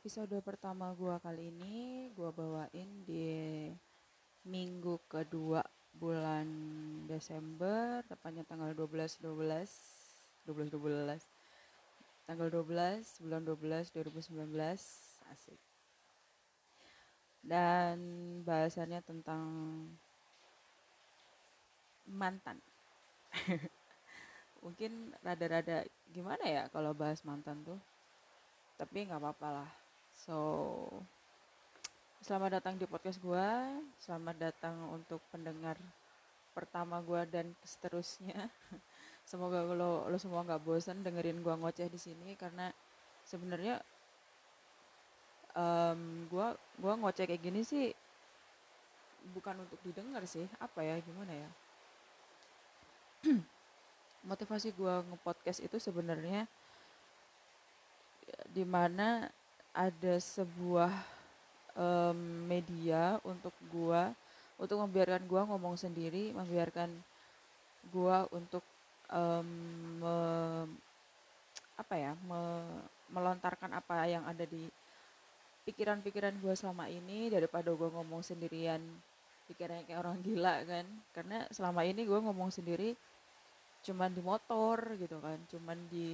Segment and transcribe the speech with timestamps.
[0.00, 3.68] episode pertama gua kali ini gua bawain di
[4.48, 5.60] minggu kedua
[5.92, 6.48] bulan
[7.04, 11.20] Desember tepatnya tanggal 12 12 12 12
[12.24, 14.40] tanggal 12 bulan 12 2019
[15.36, 15.60] asik.
[17.44, 18.00] Dan
[18.48, 19.44] bahasannya tentang
[22.08, 22.56] mantan.
[24.64, 27.76] Mungkin rada-rada gimana ya kalau bahas mantan tuh?
[28.80, 29.70] Tapi nggak apa-apa lah
[30.20, 30.36] so
[32.20, 33.48] selamat datang di podcast gue
[34.04, 35.80] selamat datang untuk pendengar
[36.52, 38.52] pertama gue dan seterusnya.
[39.30, 42.68] Semoga lo lo semua nggak bosan dengerin gue ngoceh di sini karena
[43.24, 43.80] sebenarnya
[45.56, 46.46] um, gue
[46.82, 47.94] gua ngoceh kayak gini sih
[49.32, 50.44] bukan untuk didengar sih.
[50.60, 51.50] Apa ya gimana ya?
[54.28, 56.44] Motivasi gue ngepodcast itu sebenarnya
[58.50, 59.30] di mana
[59.70, 60.92] ada sebuah
[61.78, 64.02] um, media untuk gue
[64.60, 66.90] untuk membiarkan gue ngomong sendiri membiarkan
[67.88, 68.64] gue untuk
[69.08, 69.48] um,
[70.02, 70.16] me,
[71.80, 72.40] apa ya me,
[73.10, 74.68] melontarkan apa yang ada di
[75.64, 78.80] pikiran-pikiran gue selama ini daripada gue ngomong sendirian
[79.50, 80.86] pikirannya kayak orang gila kan.
[81.10, 82.94] Karena selama ini gue ngomong sendiri
[83.80, 86.12] cuman di motor gitu kan cuman di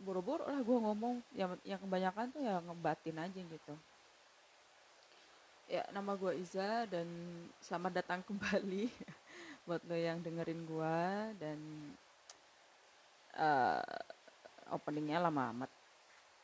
[0.00, 1.22] buru-buru lah gue ngomong.
[1.34, 3.74] Yang yang kebanyakan tuh ya ngebatin aja gitu.
[5.70, 7.06] Ya nama gue Iza dan
[7.62, 8.90] selamat datang kembali
[9.68, 10.98] buat lo yang dengerin gue
[11.38, 11.58] dan
[13.38, 13.82] uh,
[14.74, 15.70] openingnya lama amat.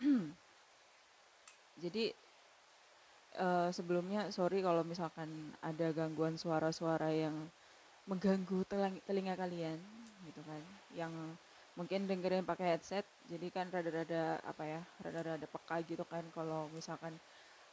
[1.83, 2.15] Jadi
[3.41, 7.35] uh, sebelumnya sorry kalau misalkan ada gangguan suara-suara yang
[8.07, 8.63] mengganggu
[9.05, 9.79] telinga kalian
[10.27, 10.63] gitu kan.
[10.95, 11.13] Yang
[11.77, 17.13] mungkin dengerin pakai headset jadi kan rada-rada apa ya rada-rada peka gitu kan kalau misalkan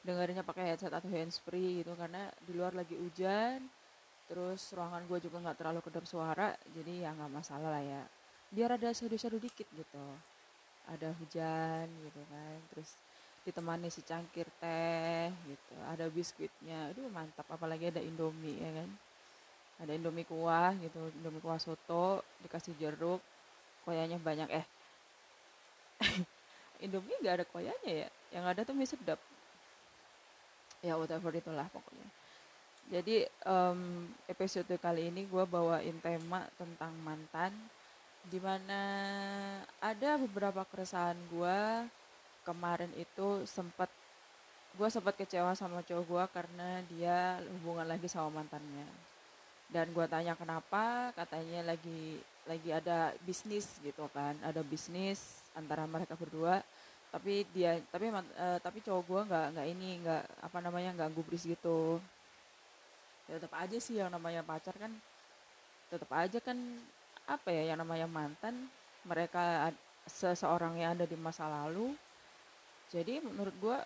[0.03, 1.96] dengerinnya pakai headset atau handsfree gitu.
[1.96, 3.64] Karena di luar lagi hujan
[4.28, 8.03] terus ruangan gue juga nggak terlalu kedap suara jadi ya nggak masalah lah ya.
[8.53, 10.06] Biar ada seduh-seduh dikit gitu.
[10.91, 12.91] Ada hujan gitu kan terus
[13.47, 16.91] ditemani si cangkir teh gitu ada biskuitnya.
[16.91, 17.47] Aduh mantap.
[17.47, 18.90] Apalagi ada indomie ya kan?
[19.80, 23.24] Ada indomie kuah gitu indomie kuah soto dikasih jeruk
[23.83, 24.66] koyanya banyak eh.
[26.83, 28.09] Indomie nggak ada koyanya ya?
[28.33, 29.19] Yang ada tuh mie sedap.
[30.83, 32.07] Ya whatever itulah pokoknya.
[32.91, 37.55] Jadi um, episode kali ini gue bawain tema tentang mantan
[38.27, 38.81] di mana
[39.79, 41.59] ada beberapa keresahan gue
[42.43, 43.88] kemarin itu sempat
[44.75, 48.88] gue sempat kecewa sama cowok gue karena dia hubungan lagi sama mantannya.
[49.72, 56.17] Dan gue tanya kenapa katanya lagi lagi ada bisnis gitu kan ada bisnis antara mereka
[56.17, 56.59] berdua.
[57.13, 61.45] Tapi dia tapi uh, tapi cowok gue nggak nggak ini nggak apa namanya nggak gubris
[61.45, 62.01] gitu.
[63.29, 64.91] Ya tetap aja sih yang namanya pacar kan
[65.93, 66.57] tetap aja kan
[67.29, 68.67] apa ya yang namanya mantan
[69.05, 69.71] mereka
[70.09, 71.93] seseorang yang ada di masa lalu.
[72.89, 73.77] Jadi menurut gue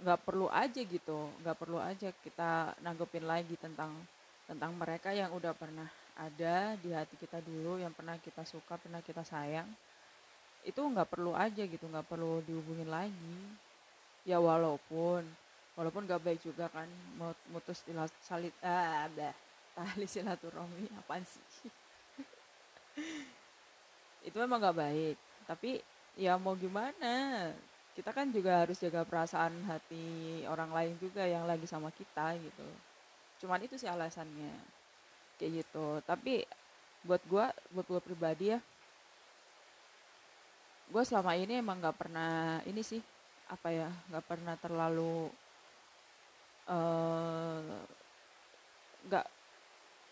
[0.00, 3.92] nggak perlu aja gitu nggak perlu aja kita nanggepin lagi tentang
[4.50, 5.86] tentang mereka yang udah pernah
[6.18, 9.70] ada di hati kita dulu yang pernah kita suka pernah kita sayang.
[10.66, 13.38] Itu nggak perlu aja gitu nggak perlu dihubungin lagi.
[14.26, 15.22] Ya walaupun
[15.78, 16.84] walaupun gak baik juga kan
[17.48, 17.80] mutus
[18.26, 19.32] salit ah bah,
[19.72, 21.70] tali silaturahmi apaan sih?
[24.28, 25.16] Itu memang gak baik.
[25.48, 25.80] Tapi
[26.20, 27.48] ya mau gimana?
[27.96, 32.89] Kita kan juga harus jaga perasaan hati orang lain juga yang lagi sama kita gitu
[33.40, 34.52] cuman itu sih alasannya
[35.40, 36.04] kayak gitu.
[36.04, 36.44] Tapi
[37.02, 38.60] buat gue buat gue pribadi ya
[40.90, 42.98] gue selama ini emang nggak pernah ini sih
[43.46, 45.30] apa ya nggak pernah terlalu
[46.66, 47.78] eh,
[49.06, 49.32] nggak uh,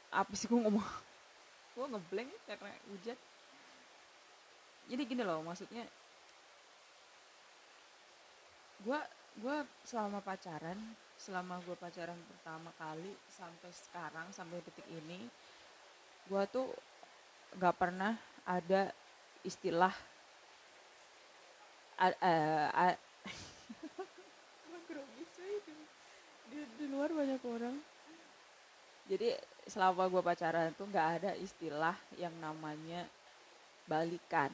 [0.09, 0.81] apa sih gue ngomong?
[1.79, 3.15] Gue ngeblank karena hujan.
[4.89, 5.85] Jadi gini loh maksudnya
[8.83, 9.01] gue
[9.38, 9.56] gue
[9.87, 10.79] selama pacaran
[11.14, 15.31] selama gue pacaran pertama kali sampai sekarang sampai detik ini
[16.26, 16.67] gue tuh
[17.55, 18.90] nggak pernah ada
[19.46, 19.94] istilah
[26.50, 27.76] di, di luar banyak orang.
[29.08, 29.35] Jadi
[29.67, 33.08] selama gue pacaran tuh nggak ada istilah yang namanya
[33.88, 34.52] balikan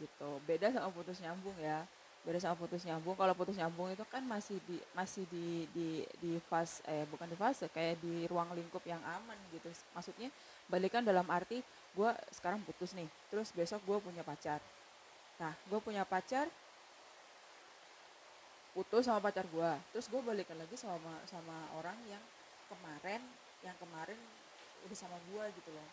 [0.00, 0.40] gitu.
[0.48, 1.84] Beda sama putus nyambung ya
[2.22, 3.18] beda sama putus nyambung.
[3.18, 5.88] Kalau putus nyambung itu kan masih di masih di di
[6.22, 9.66] di fase eh bukan di fase kayak di ruang lingkup yang aman gitu.
[9.94, 10.30] Maksudnya
[10.70, 11.58] balikan dalam arti
[11.92, 14.62] gue sekarang putus nih terus besok gue punya pacar.
[15.42, 16.46] Nah gue punya pacar
[18.72, 22.22] putus sama pacar gue terus gue balikan lagi sama sama orang yang
[22.70, 23.20] kemarin
[23.66, 24.16] yang kemarin
[24.86, 25.88] udah sama gue gitu loh.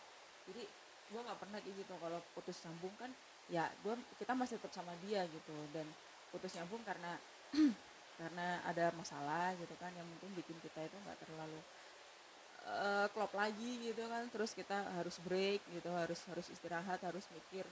[0.46, 0.62] Jadi
[1.10, 1.94] gue nggak pernah gitu.
[1.98, 3.10] Kalau putus sambung kan
[3.50, 5.56] ya gue kita masih tetap sama dia gitu.
[5.74, 5.90] Dan
[6.30, 7.18] putus nyambung karena
[8.20, 11.60] karena ada masalah gitu kan yang mungkin bikin kita itu nggak terlalu
[12.66, 14.26] uh, klop lagi gitu kan.
[14.30, 17.64] Terus kita harus break gitu harus harus istirahat harus mikir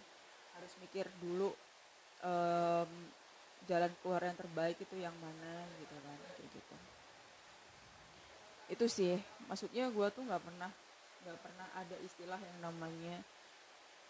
[0.58, 1.54] harus mikir dulu
[2.24, 2.90] um,
[3.68, 6.76] jalan keluar yang terbaik itu yang mana gitu kan kayak gitu.
[8.68, 9.16] Itu sih
[9.48, 10.70] maksudnya gue tuh nggak pernah
[11.24, 13.16] nggak pernah ada istilah yang namanya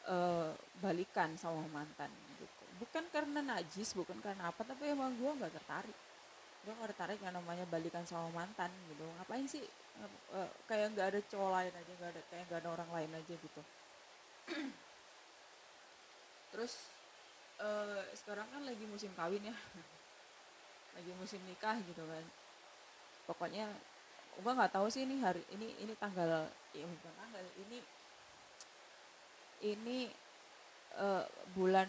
[0.06, 5.52] uh, balikan sama mantan gitu bukan karena najis bukan karena apa tapi emang gue nggak
[5.58, 5.98] tertarik.
[6.64, 9.04] Gue nggak tertarik yang namanya balikan sama mantan gitu.
[9.18, 9.62] Ngapain sih
[10.34, 13.34] uh, kayak nggak ada cowok lain aja nggak ada kayak nggak ada orang lain aja
[13.34, 13.62] gitu.
[16.54, 16.74] Terus
[17.60, 19.56] uh, sekarang kan lagi musim kawin ya.
[20.98, 22.24] Lagi musim nikah gitu kan.
[23.28, 23.70] Pokoknya
[24.38, 27.78] gue nggak tahu sih ini hari ini ini tanggal ya bukan tanggal ini
[29.66, 30.06] ini
[30.98, 31.24] uh,
[31.54, 31.88] bulan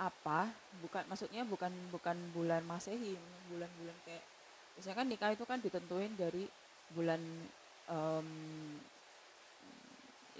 [0.00, 0.48] apa
[0.80, 3.20] bukan maksudnya bukan bukan bulan masehi
[3.52, 4.24] bulan-bulan kayak
[4.80, 6.48] misalnya kan nikah itu kan ditentuin dari
[6.96, 7.20] bulan
[7.90, 8.28] um,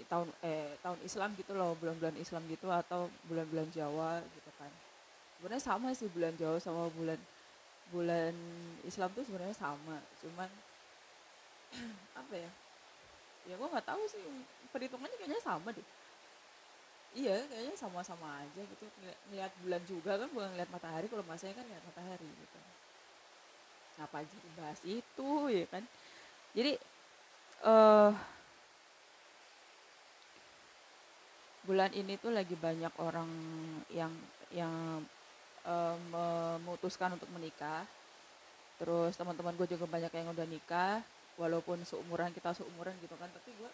[0.09, 4.71] tahun eh tahun Islam gitu loh bulan-bulan Islam gitu atau bulan-bulan Jawa gitu kan.
[5.37, 7.19] Sebenarnya sama sih bulan Jawa sama bulan
[7.93, 8.33] bulan
[8.81, 10.49] Islam tuh sebenarnya sama cuman
[12.25, 12.49] apa ya?
[13.45, 14.25] Ya gue nggak tahu sih
[14.73, 15.85] perhitungannya kayaknya sama deh
[17.11, 18.85] iya kayaknya sama-sama aja gitu
[19.27, 22.59] ngeliat bulan juga kan bukan ngeliat matahari kalau masanya kan ngeliat matahari gitu.
[23.99, 25.83] Apa aja dibahas itu ya kan?
[26.55, 26.71] Jadi
[27.67, 28.11] uh,
[31.67, 33.29] bulan ini tuh lagi banyak orang
[33.91, 34.11] yang
[34.51, 35.03] yang
[35.67, 37.83] uh, memutuskan untuk menikah.
[38.79, 41.03] Terus teman-teman gue juga banyak yang udah nikah
[41.39, 43.71] walaupun seumuran kita seumuran gitu kan tapi gue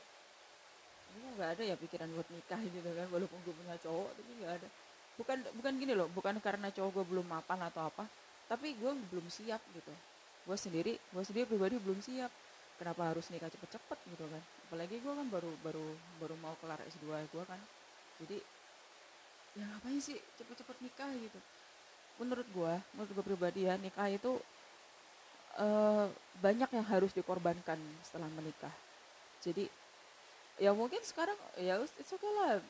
[1.17, 4.53] gue nggak ada ya pikiran buat nikah gitu kan walaupun gue punya cowok tapi nggak
[4.61, 4.67] ada.
[5.17, 8.05] Bukan bukan gini loh bukan karena cowok gue belum mapan atau apa
[8.47, 9.93] tapi gue belum siap gitu.
[10.47, 12.31] Gue sendiri gue sendiri pribadi belum siap.
[12.77, 14.43] Kenapa harus nikah cepet-cepet gitu kan?
[14.69, 15.85] Apalagi gue kan baru baru
[16.21, 17.59] baru mau kelar S2 gue kan.
[18.21, 18.37] Jadi
[19.57, 21.39] ya ngapain sih cepet-cepet nikah gitu?
[22.21, 24.37] Menurut gue menurut gue pribadi ya nikah itu
[25.57, 26.05] uh,
[26.39, 28.73] banyak yang harus dikorbankan setelah menikah.
[29.41, 29.65] Jadi
[30.57, 32.61] ya mungkin sekarang ya it's okay lah.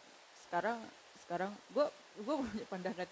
[0.47, 0.79] Sekarang
[1.23, 1.85] sekarang gue
[2.23, 3.07] gue punya pandangan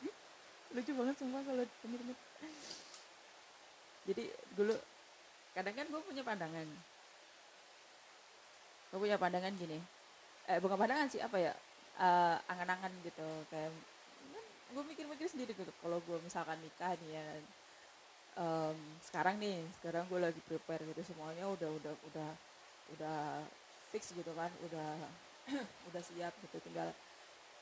[0.74, 2.16] lucu banget semua kalau temen-temen.
[4.08, 4.24] Jadi
[4.54, 4.74] dulu
[5.54, 6.66] kadang kan gue punya pandangan.
[8.88, 9.78] Gue punya pandangan gini.
[10.48, 11.52] Eh bukan pandangan sih apa ya?
[11.98, 13.74] Uh, angan-angan gitu kayak
[14.68, 17.26] gue mikir-mikir sendiri gitu kalau gue misalkan nikah nih ya
[18.36, 22.30] um, sekarang nih sekarang gue lagi prepare gitu semuanya udah udah udah
[22.96, 23.20] udah
[23.90, 24.90] fix gitu kan udah
[25.92, 26.56] udah siap gitu.
[26.64, 26.92] Tinggal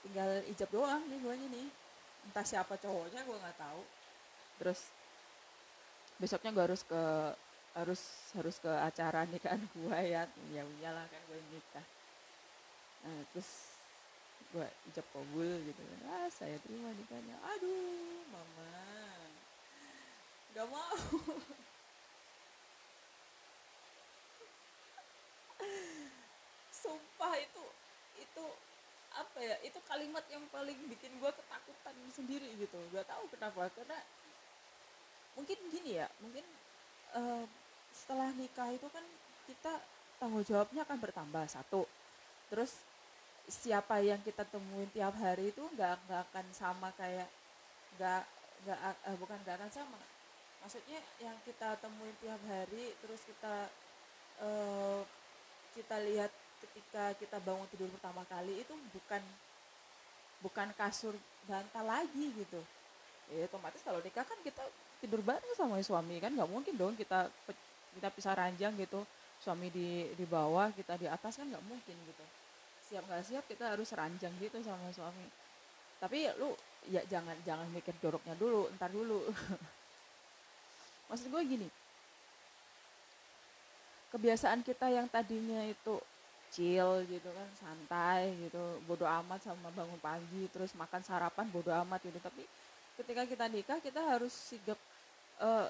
[0.07, 1.69] tinggal ijab doang nih gue nih.
[2.27, 3.83] Entah siapa cowoknya gue nggak tahu.
[4.63, 4.81] Terus
[6.17, 7.03] besoknya gue harus ke
[7.77, 10.23] harus harus ke acara nikahan gue ya.
[10.51, 11.87] Ya iyalah kan gue nikah.
[13.07, 13.79] Nah terus
[14.51, 16.01] gue ijab kabul gitu kan.
[16.11, 17.37] Ah saya terima nikahnya.
[17.55, 18.75] Aduh mama.
[20.57, 20.97] Gak mau.
[26.87, 27.65] Sumpah itu
[28.23, 28.45] itu
[29.17, 32.79] apa ya itu kalimat yang paling bikin gue ketakutan sendiri gitu.
[32.95, 33.99] Gak tahu kenapa karena
[35.35, 36.47] mungkin gini ya mungkin
[37.19, 37.45] uh,
[37.91, 39.03] setelah nikah itu kan
[39.51, 39.83] kita
[40.23, 41.91] tanggung jawabnya akan bertambah satu.
[42.47, 42.73] Terus
[43.47, 47.27] siapa yang kita temuin tiap hari itu nggak nggak akan sama kayak
[47.99, 48.23] nggak
[48.67, 50.01] nggak uh, bukan nggak akan sama.
[50.63, 53.71] Maksudnya yang kita temuin tiap hari terus kita
[54.43, 55.03] uh,
[55.77, 56.33] kita lihat
[56.65, 59.23] ketika kita bangun tidur pertama kali itu bukan
[60.41, 61.15] bukan kasur
[61.49, 62.61] bantal lagi gitu.
[63.33, 64.63] Ya otomatis kalau nikah kan kita
[65.03, 67.29] tidur bareng sama suami kan nggak mungkin dong kita
[67.97, 69.03] kita pisah ranjang gitu.
[69.43, 72.25] Suami di di bawah kita di atas kan nggak mungkin gitu.
[72.87, 75.27] Siap nggak siap kita harus ranjang gitu sama suami.
[75.97, 76.53] Tapi lu
[76.87, 79.27] ya jangan jangan mikir joroknya dulu ntar dulu.
[81.09, 81.69] Maksud gue gini.
[84.11, 85.99] Kebiasaan kita yang tadinya itu
[86.57, 92.01] chill gitu kan santai gitu bodoh amat sama bangun pagi terus makan sarapan bodoh amat
[92.01, 92.17] gitu.
[92.17, 92.41] Tapi
[92.97, 94.81] ketika kita nikah kita harus sigap
[95.45, 95.69] uh,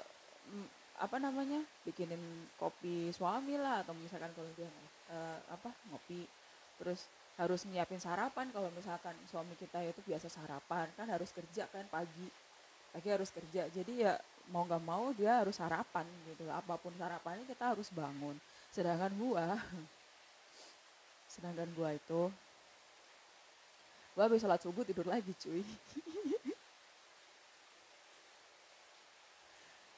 [0.97, 4.71] apa namanya bikinin kopi suami lah atau misalkan kalau dia
[5.11, 6.23] uh, apa ngopi
[6.79, 7.03] terus
[7.35, 8.47] harus nyiapin sarapan.
[8.55, 12.31] Kalau misalkan suami kita itu biasa sarapan kan harus kerja kan pagi
[12.95, 13.67] pagi harus kerja.
[13.67, 14.15] Jadi ya
[14.47, 16.47] mau nggak mau dia harus sarapan gitu.
[16.47, 18.39] Apa pun sarapannya kita harus bangun.
[18.71, 19.59] Sedangkan gua
[21.37, 22.33] sedangkan gua itu
[24.17, 25.61] gua habis sholat subuh tidur lagi cuy.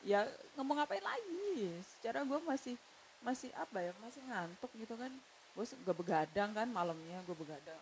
[0.10, 0.25] Ya
[0.58, 1.69] ngomong ngapain lagi?
[1.86, 2.75] Secara gue masih
[3.22, 5.13] masih apa ya masih ngantuk gitu kan.
[5.53, 7.77] Gue gak begadang kan malamnya gue begadang.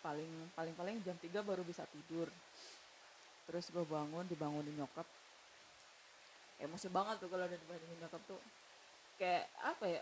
[0.00, 2.30] Paling paling paling jam 3 baru bisa tidur.
[3.44, 5.04] Terus gue bangun dibangunin nyokap.
[6.62, 8.40] Emosi banget tuh kalau ada dibangunin nyokap tuh.
[9.18, 10.00] Kayak apa ya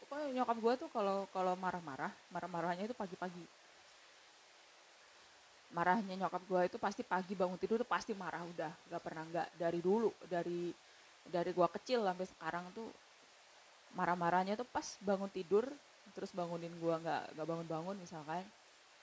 [0.00, 3.44] pokoknya nyokap gue tuh kalau kalau marah-marah marah-marahnya itu pagi-pagi.
[5.70, 8.72] Marahnya nyokap gue itu pasti pagi bangun tidur tuh pasti marah udah.
[8.90, 10.74] Gak pernah nggak dari dulu dari
[11.26, 12.88] dari gue kecil sampai sekarang tuh
[13.94, 15.66] marah-marahnya tuh pas bangun tidur
[16.14, 18.42] terus bangunin gue nggak nggak bangun-bangun misalkan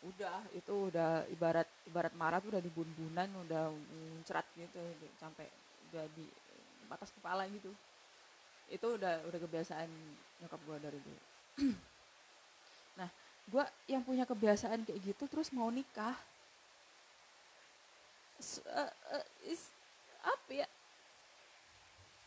[0.05, 4.77] udah itu udah ibarat ibarat marah tuh udah di bun-bunan udah muncrat gitu
[5.17, 5.49] sampai
[5.89, 6.25] udah di
[6.85, 7.73] batas kepala gitu
[8.67, 9.87] itu udah udah kebiasaan
[10.43, 11.21] nyokap gue dari dulu.
[12.97, 13.09] Nah
[13.47, 16.17] gue yang punya kebiasaan kayak gitu terus mau nikah.
[18.69, 19.69] Uh, uh, is,
[20.21, 20.67] apa ya?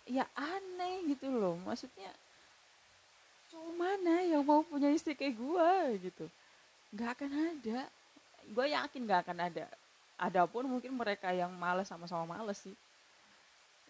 [0.06, 1.58] Ya aneh gitu loh.
[1.58, 2.10] Maksudnya
[3.50, 5.70] cowok mana yang mau punya istri kayak gue
[6.10, 6.26] gitu.
[6.94, 7.80] Nggak akan ada.
[8.46, 9.66] Gue yakin nggak akan ada.
[10.18, 12.74] Ada pun mungkin mereka yang males sama-sama males sih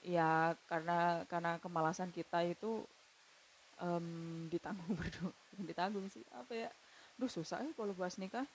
[0.01, 2.85] ya karena karena kemalasan kita itu
[3.81, 4.07] um,
[4.49, 6.71] ditanggung berdua ditanggung sih apa ya
[7.21, 8.49] duh susah ya kalau bahas nikah.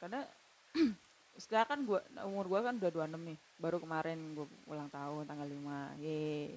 [0.00, 0.24] Karena
[1.44, 5.48] sekarang kan gua umur gua kan udah 26 nih baru kemarin gua ulang tahun tanggal
[5.48, 6.56] 5 ye.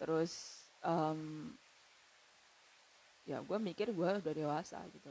[0.00, 1.52] Terus um,
[3.26, 5.10] ya gue mikir gue udah dewasa gitu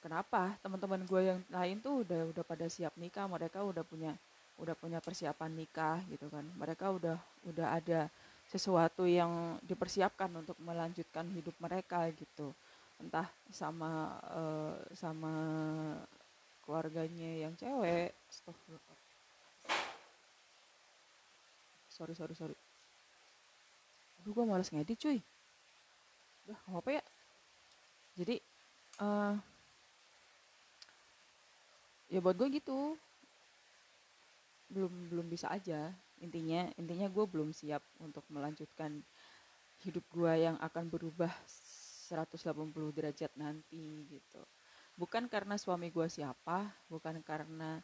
[0.00, 4.16] kenapa teman-teman gue yang lain tuh udah udah pada siap nikah mereka udah punya
[4.58, 6.44] udah punya persiapan nikah gitu kan.
[6.58, 8.10] Mereka udah udah ada
[8.50, 12.50] sesuatu yang dipersiapkan untuk melanjutkan hidup mereka gitu.
[12.98, 15.32] Entah sama uh, sama
[16.66, 18.12] keluarganya yang cewek.
[21.88, 22.56] Sorry sorry sorry.
[24.22, 25.18] Aduh gue males ngedit cuy.
[26.46, 27.04] Udah apa ya.
[28.18, 28.42] Jadi
[28.98, 29.38] uh,
[32.10, 32.98] ya buat gue gitu
[34.68, 35.92] belum belum bisa aja.
[36.20, 39.00] Intinya intinya gue belum siap untuk melanjutkan
[39.84, 44.42] hidup gue yang akan berubah 180 derajat nanti gitu.
[44.98, 47.78] Bukan karena suami gue siapa bukan karena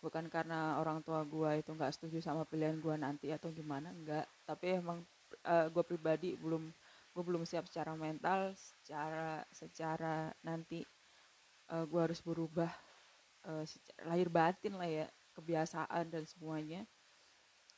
[0.00, 4.24] bukan karena orang tua gue itu nggak setuju sama pilihan gue nanti atau gimana enggak
[4.48, 5.04] tapi emang
[5.44, 6.72] uh, gue pribadi belum
[7.12, 10.80] gue belum siap secara mental secara secara nanti
[11.68, 12.72] uh, eh, gue harus berubah
[13.44, 15.06] uh, secara, lahir batin lah ya
[15.36, 16.84] kebiasaan dan semuanya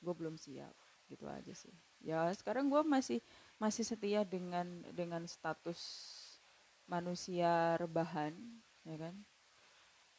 [0.03, 0.75] gue belum siap
[1.07, 1.73] gitu aja sih.
[2.03, 3.21] Ya sekarang gue masih
[3.61, 5.79] masih setia dengan dengan status
[6.91, 8.35] manusia rebahan
[8.83, 9.15] ya kan?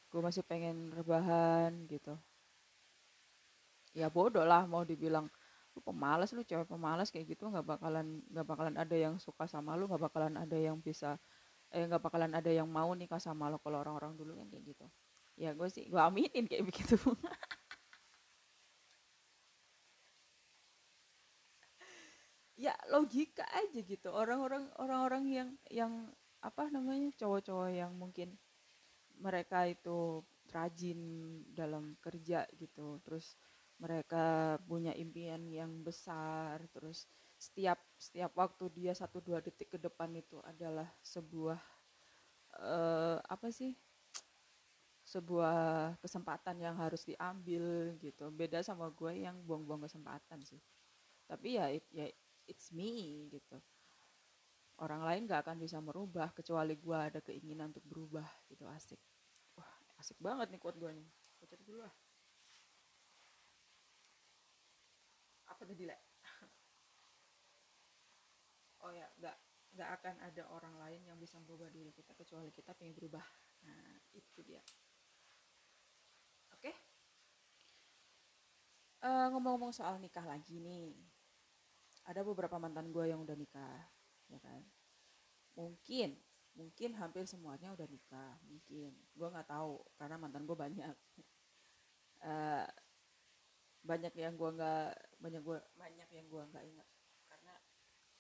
[0.08, 2.16] Gue masih pengen rebahan gitu.
[3.94, 5.30] Ya bodoh lah mau dibilang
[5.74, 9.74] lu pemalas lu cewek pemalas kayak gitu nggak bakalan nggak bakalan ada yang suka sama
[9.74, 11.18] lu nggak bakalan ada yang bisa
[11.74, 14.86] eh nggak bakalan ada yang mau nikah sama lo kalau orang-orang dulu kan kayak gitu
[15.34, 16.98] ya gue sih gue aminin kayak begitu.
[22.54, 24.10] Ya logika aja gitu.
[24.13, 25.94] Orang-orang orang-orang yang yang
[26.40, 28.38] apa namanya cowok-cowok yang mungkin
[29.20, 30.22] mereka itu
[30.54, 31.00] rajin
[31.52, 33.02] dalam kerja gitu.
[33.04, 33.36] Terus
[33.82, 36.62] mereka punya impian yang besar.
[36.72, 37.10] Terus
[37.42, 41.60] setiap setiap waktu dia satu dua detik ke depan itu adalah sebuah
[42.62, 43.74] uh, apa sih
[45.13, 45.58] sebuah
[46.03, 47.63] kesempatan yang harus diambil
[48.01, 48.25] gitu.
[48.34, 50.62] Beda sama gue yang buang-buang kesempatan sih.
[51.29, 52.08] Tapi ya it, ya
[52.51, 52.91] it's me
[53.34, 53.58] gitu.
[54.86, 59.00] Orang lain gak akan bisa merubah kecuali gue ada keinginan untuk berubah gitu asik.
[59.58, 61.08] Wah asik banget nih kuat gue nih.
[61.39, 61.93] Gue dulu lah.
[65.51, 65.98] Apa tadi le?
[68.84, 69.38] Oh ya nggak
[69.74, 73.24] nggak akan ada orang lain yang bisa merubah diri kita kecuali kita pengen berubah.
[73.63, 74.62] Nah itu dia
[76.53, 76.75] oke okay?
[79.03, 80.95] Uh, ngomong-ngomong soal nikah lagi nih
[82.07, 83.79] ada beberapa mantan gue yang udah nikah
[84.31, 84.63] ya kan?
[85.55, 86.15] Mungkin
[86.53, 88.95] mungkin hampir semuanya udah nikah mungkin.
[89.15, 90.95] Gue nggak tahu karena mantan gue banyak.
[92.24, 92.67] Uh,
[93.89, 96.88] banyak yang gue nggak banyak gue banyak yang gue nggak ingat.
[97.27, 97.55] Karena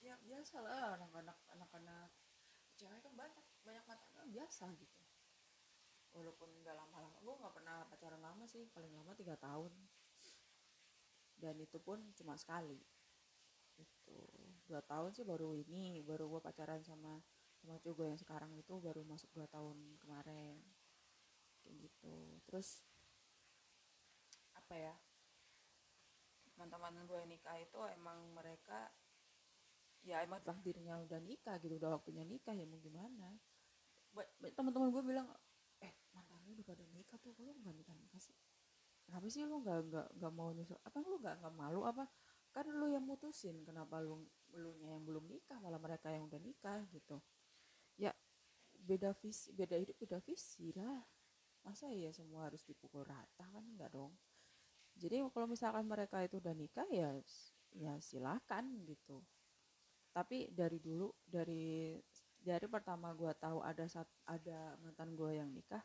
[0.03, 2.09] ya biasa lah anak-anak anak-anak
[2.75, 5.03] cewek kan banyak banyak mantannya biasa gitu.
[6.13, 9.71] Walaupun nggak lama-lama gue nggak pernah pacaran lama sih paling lama tiga tahun
[11.43, 12.79] dan itu pun cuma sekali.
[13.75, 14.15] Itu
[14.63, 17.19] dua tahun sih baru ini baru gue pacaran sama
[17.59, 20.55] sama cowok yang sekarang itu baru masuk dua tahun kemarin.
[21.59, 22.15] Kayak gitu.
[22.47, 22.87] Terus
[24.55, 24.95] apa ya
[26.47, 28.87] teman-teman gue nikah itu emang mereka
[30.07, 33.35] ya emang takdirnya udah nikah gitu udah waktunya nikah ya mau gimana?
[34.55, 35.27] Teman-teman gue bilang
[35.83, 38.35] eh mantan lu udah pada nikah tuh kalau nggak nikah nikah sih
[39.05, 42.05] kenapa sih lu nggak nggak nggak mau nyusul apa lu nggak nggak malu apa?
[42.53, 46.81] Kan lu yang mutusin kenapa lu lu yang belum nikah malah mereka yang udah nikah
[46.93, 47.19] gitu.
[47.99, 48.11] Ya
[48.73, 51.01] beda visi beda hidup beda visi lah.
[51.63, 53.45] Masa ya semua harus dipukul rata?
[53.49, 54.13] Kan enggak dong.
[54.93, 57.17] Jadi kalau misalkan mereka itu udah nikah ya
[57.73, 59.23] ya silakan gitu.
[60.13, 61.97] Tapi dari dulu dari
[62.43, 65.79] dari pertama gue tahu ada saat ada mantan gue yang nikah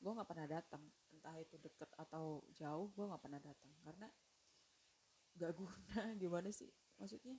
[0.00, 0.84] gue nggak pernah datang
[1.20, 3.72] entah itu deket atau jauh gue nggak pernah datang.
[3.84, 4.08] Karena
[5.36, 6.72] gak guna gimana sih?
[6.96, 7.36] Maksudnya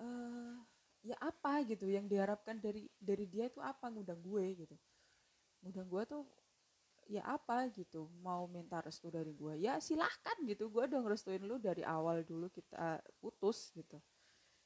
[0.00, 0.56] uh,
[1.04, 3.92] ya apa gitu yang diharapkan dari dari dia itu apa?
[3.92, 4.76] Ngundang gue gitu.
[5.60, 6.24] Ngundang gue tuh
[7.08, 11.56] ya apa gitu mau minta restu dari gue ya silahkan gitu gue udah ngerestuin lu
[11.56, 14.00] dari awal dulu kita putus gitu.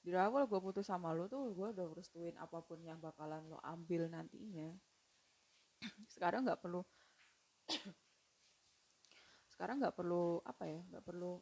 [0.06, 3.58] Dari awal gue putus sama lu tuh gue udah ngerestuin apa pun yang bakalan lo
[3.66, 4.70] ambil nantinya
[6.14, 6.82] sekarang nggak perlu
[9.52, 11.38] sekarang nggak perlu apa ya nggak perlu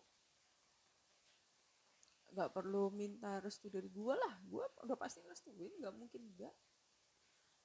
[2.30, 4.38] nggak perlu minta restu dari gue lah.
[4.46, 6.54] Gue udah pasti restuin nggak mungkin enggak.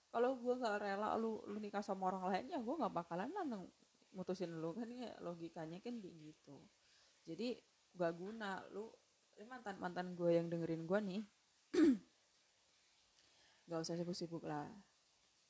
[0.10, 3.46] Kalau gue nggak rela lu lu nikah sama orang lain ya gue nggak bakalan lah
[4.18, 4.74] mutusin lu.
[4.74, 6.66] Kan ya logikanya kan gitu.
[7.30, 7.62] Jadi
[7.94, 8.66] gak guna.
[8.74, 8.90] Lu
[9.44, 11.22] mantan mantan gue yang dengerin gue nih
[13.68, 14.72] gak usah sibuk-sibuk lah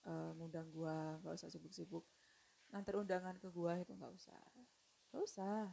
[0.05, 2.05] uh, ngundang gue gak usah sibuk-sibuk.
[2.73, 4.41] Nanti undangan ke gue itu gak usah.
[5.13, 5.69] Gak usah.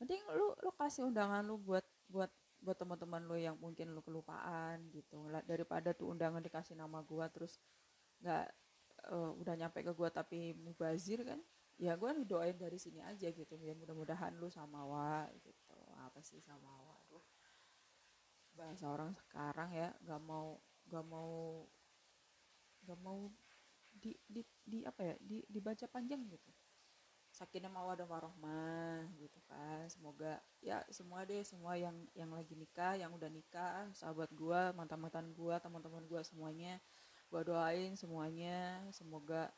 [0.00, 2.28] Mending lu lu kasih undangan lu buat buat
[2.60, 5.28] buat teman-teman lu yang mungkin lu kelupaan gitu.
[5.44, 7.60] Daripada tuh undangan dikasih nama gue terus
[8.20, 8.46] nggak
[9.12, 11.40] uh, udah nyampe ke gue tapi mubazir kan
[11.76, 13.56] ya gue doain dari sini aja gitu.
[13.60, 15.76] Ya mudah-mudahan lu sama wa gitu.
[15.96, 16.96] Apa sih sama wa?
[17.08, 17.24] Tuh
[18.56, 20.56] bahasa orang sekarang ya nggak mau
[20.88, 21.68] nggak mau
[22.88, 23.28] nggak mau
[24.00, 26.50] di, di, di apa ya di dibaca panjang gitu.
[27.36, 29.84] Sakinah mawadah warohmah gitu kan.
[29.92, 35.00] Semoga ya semua deh semua yang yang lagi nikah yang udah nikah sahabat gue mantan
[35.00, 36.80] mantan gue teman-teman gue semuanya.
[37.28, 39.52] Gue doain semuanya semoga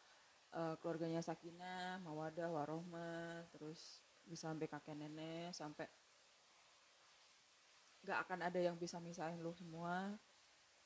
[0.57, 5.87] uh, keluarganya sakinah mawadah warohmah terus bisa sampai kakek nenek sampai
[8.03, 10.19] nggak akan ada yang bisa misahin lo semua.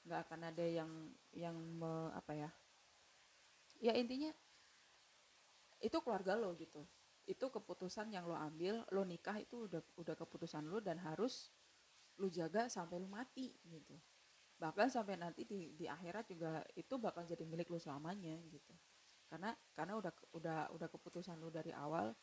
[0.03, 0.91] Nggak akan ada yang
[1.31, 2.51] yang me, apa ya
[3.83, 4.31] ya intinya
[5.83, 6.87] itu keluarga lo gitu.
[7.27, 11.51] Itu keputusan yang lo ambil lo nikah itu udah udah keputusan lo dan harus
[12.23, 13.99] lo jaga sampai lo mati gitu.
[14.63, 18.73] Bahkan sampai nanti di di akhirat juga itu bakal jadi milik lu selamanya gitu.
[19.27, 22.15] Karena karena udah udah udah keputusan lu dari awal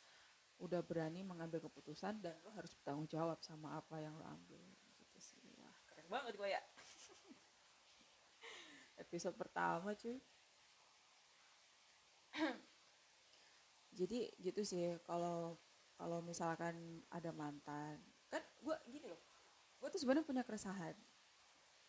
[0.60, 4.64] udah berani mengambil keputusan dan lu harus bertanggung jawab sama apa yang lu ambil
[4.96, 5.44] gitu sih.
[5.60, 6.64] Wah keren banget gue ya.
[9.04, 10.20] Episode pertama cuy
[14.00, 15.60] jadi gitu sih kalau
[16.00, 18.00] kalau misalkan ada mantan
[18.32, 19.20] kan gue gini loh
[19.80, 20.96] gue tuh sebenarnya punya keresahan.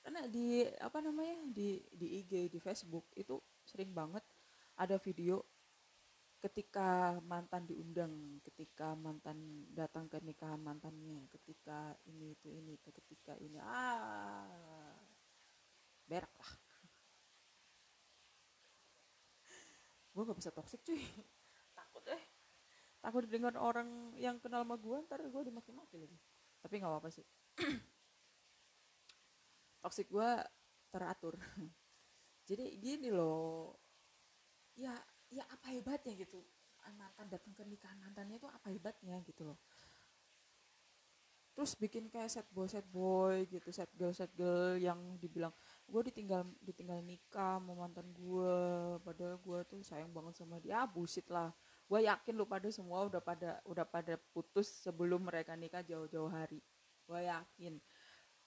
[0.00, 3.36] Karena di apa namanya di di IG di Facebook itu
[3.66, 4.24] sering banget
[4.80, 5.44] ada video
[6.40, 13.36] ketika mantan diundang ketika mantan datang ke nikahan mantannya ketika ini itu ini itu ketika
[13.36, 14.96] ini ah
[16.08, 16.54] berak lah
[20.10, 20.98] gue gak bisa toxic cuy.
[21.78, 22.22] Takut eh.
[23.00, 26.18] Takut dengar orang yang kenal sama gue ntar gue dimaki-maki lagi.
[26.60, 27.24] Tapi nggak apa-apa sih.
[29.82, 30.30] Toxic gue
[30.92, 31.40] teratur.
[32.48, 33.72] Jadi gini loh.
[34.76, 34.92] Ya
[35.32, 36.44] ya apa hebatnya gitu.
[36.90, 39.58] Mantan datang ke nikahan mantannya itu apa hebatnya gitu loh.
[41.56, 45.52] Terus bikin kayak set boy set boy gitu set girl set girl yang dibilang
[45.90, 48.56] gue ditinggal ditinggal nikah sama mantan gue
[49.02, 50.82] padahal gue tuh sayang banget sama dia.
[50.82, 51.50] Ah, bullshit lah.
[51.90, 56.62] Gue yakin lu pada semua udah pada udah pada putus sebelum mereka nikah jauh-jauh hari.
[57.04, 57.82] Gue yakin.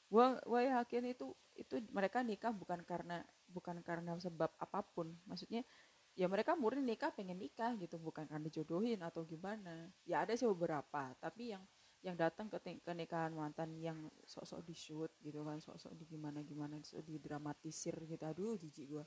[0.08, 3.20] Gue gue yakin itu itu mereka nikah bukan karena
[3.52, 5.12] bukan karena sebab apa pun.
[5.28, 5.68] Maksudnya
[6.16, 8.00] ya mereka murni nikah pengen nikah gitu.
[8.00, 9.92] Bukan karena dijodohin atau gimana.
[10.08, 11.12] Ya ada sih beberapa.
[11.20, 11.68] Tapi yang
[12.04, 16.44] yang datang ke, ke nikahan mantan yang sok-sok di shoot gitu kan sok-sok di gimana
[16.44, 19.06] gimana sok di dramatisir gitu aduh jijik gue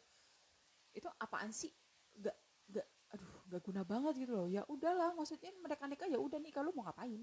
[0.96, 1.68] itu apaan sih?
[2.16, 2.36] Gak
[2.72, 4.48] gak aduh gak guna banget gitu loh.
[4.48, 7.20] Ya udahlah maksudnya mereka nikah ya udah nikah lu mau ngapain?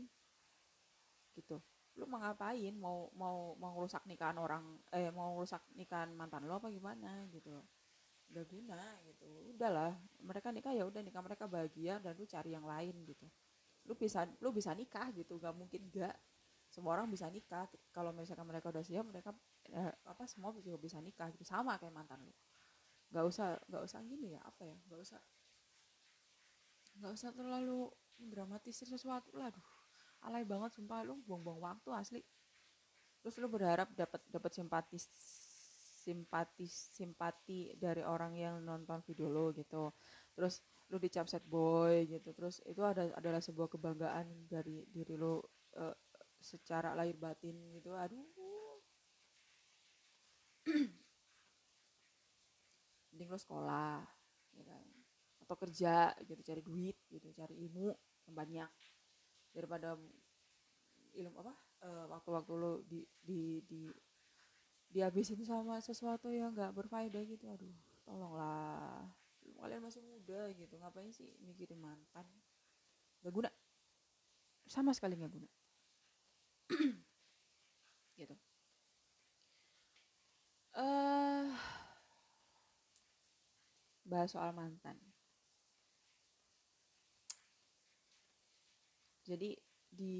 [1.34, 1.58] Gitu.
[1.98, 2.74] Lu mau ngapain?
[2.78, 7.58] Mau mau mau rusak nikahan orang eh mau rusak nikahan mantan lo apa gimana gitu
[8.30, 8.78] gak guna
[9.10, 9.26] gitu.
[9.58, 13.26] Udahlah mereka nikah ya udah nikah mereka bahagia dan lu cari yang lain gitu
[13.84, 16.16] lu bisa lu bisa nikah gitu gak mungkin gak
[16.74, 17.70] semua orang bisa nikah.
[17.94, 19.30] Kalau misalkan mereka udah siap mereka
[19.70, 21.46] eh, apa semua juga bisa nikah gitu.
[21.46, 22.34] Sama kayak mantan lu.
[23.14, 25.22] Nggak usah nggak usah gini ya apa ya nggak usah.
[26.98, 29.66] Nggak usah terlalu dramatisir sesuatu lah aduh
[30.24, 32.22] alay banget sumpah lu buang-buang waktu asli.
[33.22, 34.98] Terus lu berharap dapat dapat simpati
[36.04, 39.94] simpati simpati dari orang yang nonton video lo gitu.
[40.34, 42.30] Terus lu dicap set boy gitu.
[42.38, 45.42] Terus itu ada adalah sebuah kebanggaan dari diri lu
[45.82, 45.96] uh,
[46.38, 47.98] secara lahir batin gitu.
[47.98, 48.22] Aduh.
[53.10, 54.06] Mending lo sekolah
[54.54, 54.86] ya kan?
[55.42, 57.90] Atau kerja gitu cari duit gitu cari ilmu
[58.30, 58.70] yang banyak.
[59.50, 59.98] Daripada
[61.14, 61.54] ilmu apa
[61.90, 63.90] uh, waktu-waktu lo di di di
[64.94, 67.50] dihabisin sama sesuatu yang nggak berfaedah gitu.
[67.50, 69.08] Aduh tolonglah
[69.60, 72.28] kalian masih muda gitu ngapain sih mikirin mantan?
[73.24, 73.50] Gak guna.
[74.68, 75.50] Sama sekali gak guna.
[78.14, 78.36] Gitu.
[80.78, 81.50] Uh,
[84.06, 84.98] bahas soal mantan.
[89.24, 89.56] Jadi
[89.94, 90.16] di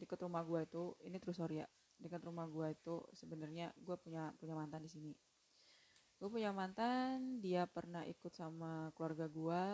[0.00, 1.66] dekat rumah gue itu ini terus sorry ya.
[1.96, 5.12] Dekat rumah gue itu sebenarnya gue punya punya mantan di sini
[6.16, 9.64] gue punya mantan dia pernah ikut sama keluarga gue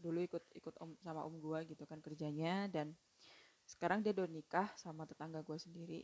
[0.00, 2.96] dulu ikut ikut om sama om gue gitu kan kerjanya dan
[3.70, 6.02] sekarang dia udah nikah sama tetangga gue sendiri.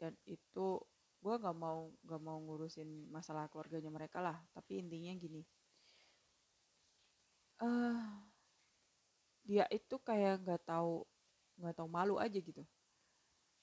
[0.00, 0.80] Dan itu
[1.20, 4.40] gue nggak mau nggak mau ngurusin masalah keluarganya mereka lah.
[4.56, 5.44] Tapi intinya gini
[7.60, 8.00] uh,
[9.44, 11.04] dia itu kayak nggak tahu
[11.60, 12.64] nggak tahu malu aja gitu.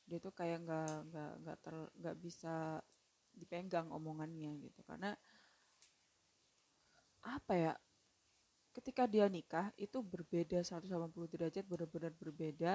[0.05, 2.79] Dia tuh kayak nggak nggak nggak ter nggak bisa
[3.35, 4.81] dipegang omongannya gitu.
[4.85, 5.15] Karena
[7.21, 7.73] apa ya
[8.71, 12.73] ketika dia nikah itu berbeda 180 derajat benar-benar berbeda.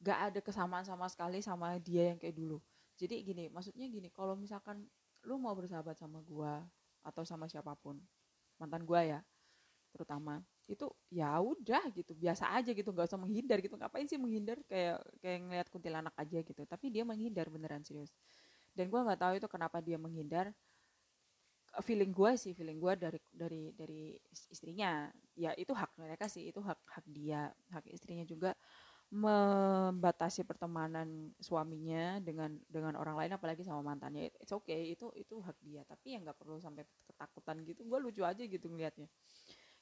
[0.00, 2.56] Gak ada kesamaan sama sekali sama dia yang kayak dulu.
[2.96, 4.88] Jadi gini maksudnya gini kalau misalkan
[5.28, 6.64] lu mau bersahabat sama gua
[7.04, 8.00] atau sama siapa pun
[8.56, 9.20] mantan gua ya
[9.92, 13.74] terutama itu ya udah gitu biasa aja gitu nggak usah menghindar gitu.
[13.76, 16.62] Ngapain sih menghindar kayak kayak ngeliat kuntilanak aja gitu.
[16.64, 18.14] Tapi dia menghindar beneran serius
[18.76, 20.52] dan gue nggak tahu itu kenapa dia menghindar.
[21.86, 24.02] Feeling gue sih feeling gue dari dari dari
[24.50, 25.06] istrinya.
[25.38, 28.58] Ya itu hak mereka sih itu hak hak dia hak istrinya juga
[29.10, 34.34] membatasi pertemanan suaminya dengan dengan orang lain apalagi sama mantannya.
[34.42, 35.86] It's okay itu itu hak dia.
[35.86, 37.86] Tapi ya nggak perlu sampai ketakutan gitu.
[37.86, 39.06] Gue lucu aja gitu ngelihatnya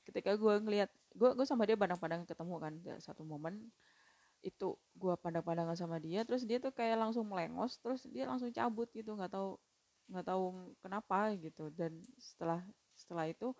[0.08, 3.68] ketika gue ngelihat gue gue sama dia pandang-pandang ketemu kan satu momen
[4.42, 8.86] itu gue pandang-pandangan sama dia terus dia tuh kayak langsung melengos terus dia langsung cabut
[8.94, 9.58] gitu nggak tahu
[10.08, 10.44] nggak tahu
[10.80, 11.68] kenapa gitu.
[11.72, 12.64] Dan setelah
[12.96, 13.52] setelah itu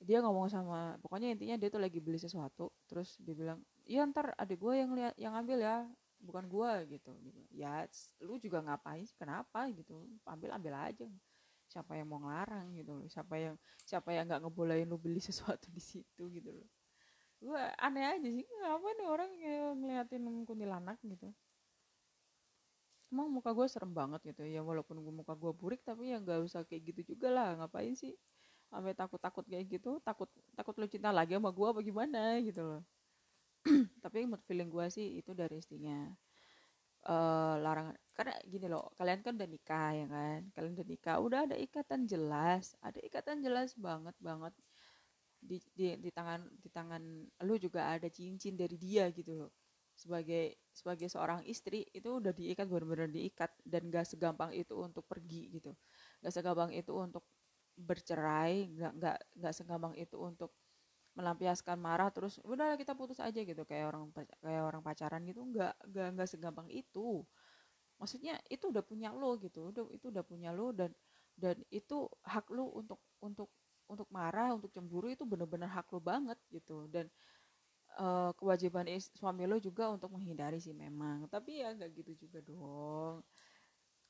[0.00, 4.32] dia ngomong sama pokoknya intinya dia tuh lagi beli sesuatu terus dia bilang iya ntar
[4.40, 5.84] adik gue yang lihat yang ambil ya
[6.20, 7.12] bukan gue gitu.
[7.52, 7.84] Ya
[8.24, 9.68] lu juga ngapain kenapa?
[9.72, 11.08] Gitu ambil ambil aja.
[11.70, 13.06] Siapa yang mau ngelarang gitu loh.
[13.10, 16.68] Siapa yang siapa yang nggak ngebolehin lu beli sesuatu di situ gitu loh
[17.40, 19.30] gue aneh aja sih ngapa nih orang
[19.80, 21.32] ngeliatin kuntilanak gitu?
[23.10, 26.46] Emang muka gue serem banget gitu ya walaupun gue muka gue burik tapi ya nggak
[26.46, 27.48] usah kayak gitu juga lah.
[27.58, 28.14] Ngapain sih
[28.70, 29.98] sampai takut-takut kayak gitu?
[30.04, 32.82] Takut takut lo cinta lagi sama gue apa gimana gitu loh.
[34.04, 36.12] Tapi menurut feeling gue sih itu dari istrinya.
[37.00, 40.40] Uh, larangan karena gini loh kalian kan udah nikah ya kan?
[40.52, 44.52] Kalian udah nikah udah ada ikatan jelas ada ikatan jelas banget banget
[45.40, 47.02] di, di di tangan di tangan
[47.48, 49.50] lu juga ada cincin dari dia gitu loh.
[49.96, 53.50] Sebagai sebagai seorang istri itu udah diikat benar-benar diikat.
[53.64, 55.72] Dan gak segampang itu untuk pergi gitu.
[56.24, 57.24] Gak segampang itu untuk
[57.80, 60.52] bercerai gak gak gak segampang itu untuk
[61.18, 63.62] melampiaskan marah terus udah kita putus aja gitu.
[63.68, 64.04] Kayak orang
[64.40, 67.24] kayak orang pacaran gitu nggak nggak nggak segampang itu.
[68.00, 70.92] Maksudnya itu udah punya lo gitu udah itu udah punya lo dan
[71.36, 73.48] dan itu hak lo untuk untuk
[73.90, 76.86] untuk marah untuk cemburu itu bener-bener hak lo banget gitu.
[76.86, 77.10] Dan
[77.98, 81.26] uh, kewajiban is, suami lo juga untuk menghindari sih memang.
[81.26, 83.26] Tapi ya nggak gitu juga dong.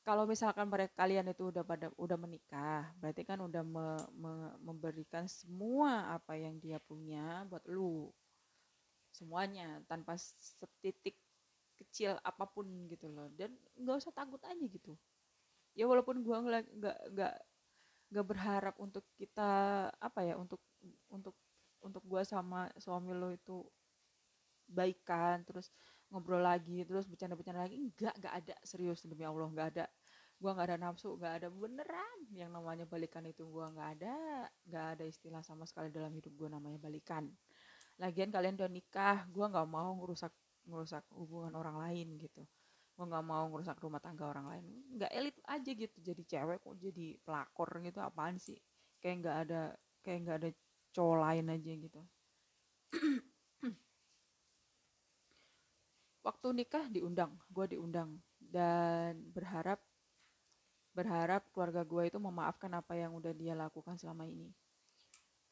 [0.01, 5.29] Kalau misalkan mereka kalian itu udah pada udah menikah berarti kan udah me, me, memberikan
[5.29, 8.09] semua apa yang dia punya buat lu.
[9.13, 11.13] Semuanya tanpa setitik
[11.77, 13.29] sekecil apa pun gitu loh.
[13.37, 14.97] Dan nggak usah takut aja gitu.
[15.77, 17.35] Ya walaupun nggak nggak nggak
[18.11, 20.59] nggak berharap untuk kita apa ya untuk
[21.07, 21.35] untuk
[21.81, 23.63] untuk gue sama suami lo itu
[24.67, 25.71] baikan terus
[26.11, 28.55] ngobrol lagi terus bercanda-bercanda lagi enggak enggak ada.
[28.67, 29.85] Serius demi Allah enggak ada.
[30.41, 31.47] Gue nggak ada nafsu nggak ada.
[31.47, 34.15] Beneran yang namanya balikan itu gue nggak ada
[34.67, 37.31] nggak ada istilah sama sekali dalam hidup gue namanya balikan.
[37.95, 40.33] Lagian kalian udah nikah gue nggak mau ngerusak
[40.67, 42.43] ngerusak hubungan orang lain gitu
[43.01, 44.61] gue nggak mau ngerusak rumah tangga orang lain.
[44.93, 48.61] Nggak elit aja gitu jadi cewek kok jadi pelakor gitu apaan sih?
[49.01, 49.73] Kayak nggak ada
[50.05, 50.53] kayak nggak ada
[50.93, 52.01] cowok lain aja gitu.
[56.29, 58.21] Waktu nikah diundang gue diundang.
[58.37, 59.81] Dan berharap
[60.93, 64.53] berharap keluarga gue itu memaafkan apa yang udah dia lakukan selama ini.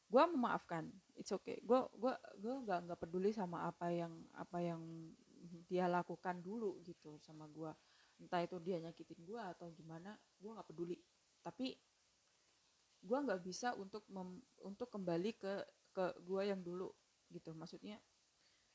[0.05, 0.85] Gue memaafkan
[1.17, 1.57] it's okay.
[1.65, 2.13] Gue gue
[2.45, 4.85] gue nggak nggak peduli sama apa yang apa yang
[5.67, 7.71] dia lakukan dulu gitu sama gue
[8.19, 10.99] entah itu dia nyakitin gue atau gimana gue nggak peduli.
[11.39, 11.71] Tapi
[12.99, 15.53] gue nggak bisa untuk mem, untuk kembali ke
[15.95, 16.91] ke gue yang dulu
[17.31, 17.55] gitu.
[17.55, 17.97] Maksudnya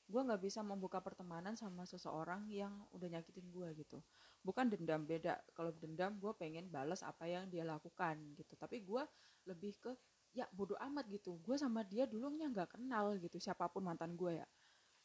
[0.05, 4.01] gue nggak bisa membuka pertemanan sama seseorang yang udah nyakitin gue gitu.
[4.41, 5.41] Bukan dendam beda.
[5.53, 8.57] Kalau dendam gue pengen balas apa yang dia lakukan gitu.
[8.57, 9.05] Tapi gue
[9.45, 9.93] lebih ke
[10.33, 11.37] ya bodoh amat gitu.
[11.45, 14.49] Gue sama dia dulunya nggak kenal gitu siapa pun mantan gue ya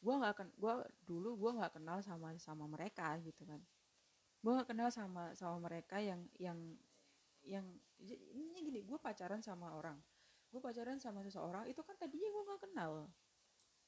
[0.00, 3.60] gue nggak ken gue dulu gue nggak kenal sama sama mereka gitu kan.
[4.40, 6.58] Gue nggak kenal sama sama mereka yang yang
[7.44, 7.66] yang
[8.00, 10.00] ini gini gue pacaran sama orang.
[10.48, 13.12] Gue pacaran sama seseorang itu kan tadinya gue nggak kenal.